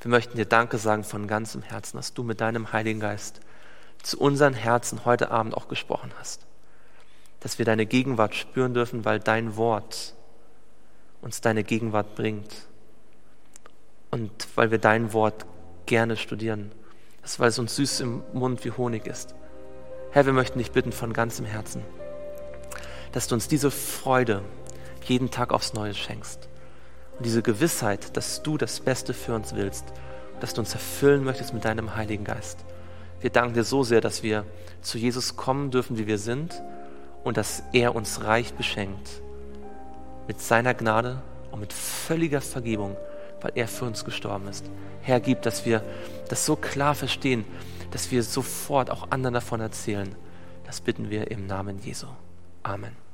[0.00, 3.40] wir möchten dir Danke sagen von ganzem Herzen, dass du mit deinem Heiligen Geist
[4.02, 6.45] zu unseren Herzen heute Abend auch gesprochen hast
[7.40, 10.14] dass wir deine Gegenwart spüren dürfen, weil dein Wort
[11.22, 12.68] uns deine Gegenwart bringt.
[14.10, 15.44] Und weil wir dein Wort
[15.86, 16.72] gerne studieren.
[17.22, 19.34] Das weil es uns süß im Mund wie Honig ist.
[20.12, 21.82] Herr, wir möchten dich bitten von ganzem Herzen,
[23.12, 24.42] dass du uns diese Freude
[25.04, 26.48] jeden Tag aufs Neue schenkst.
[27.18, 29.84] Und diese Gewissheit, dass du das Beste für uns willst,
[30.40, 32.64] dass du uns erfüllen möchtest mit deinem Heiligen Geist.
[33.20, 34.44] Wir danken dir so sehr, dass wir
[34.82, 36.62] zu Jesus kommen dürfen, wie wir sind
[37.26, 39.20] und dass er uns reich beschenkt
[40.28, 41.20] mit seiner Gnade
[41.50, 42.96] und mit völliger Vergebung,
[43.40, 44.64] weil er für uns gestorben ist.
[45.02, 45.82] Herr, gib, dass wir
[46.28, 47.44] das so klar verstehen,
[47.90, 50.14] dass wir sofort auch anderen davon erzählen.
[50.66, 52.06] Das bitten wir im Namen Jesu.
[52.62, 53.05] Amen.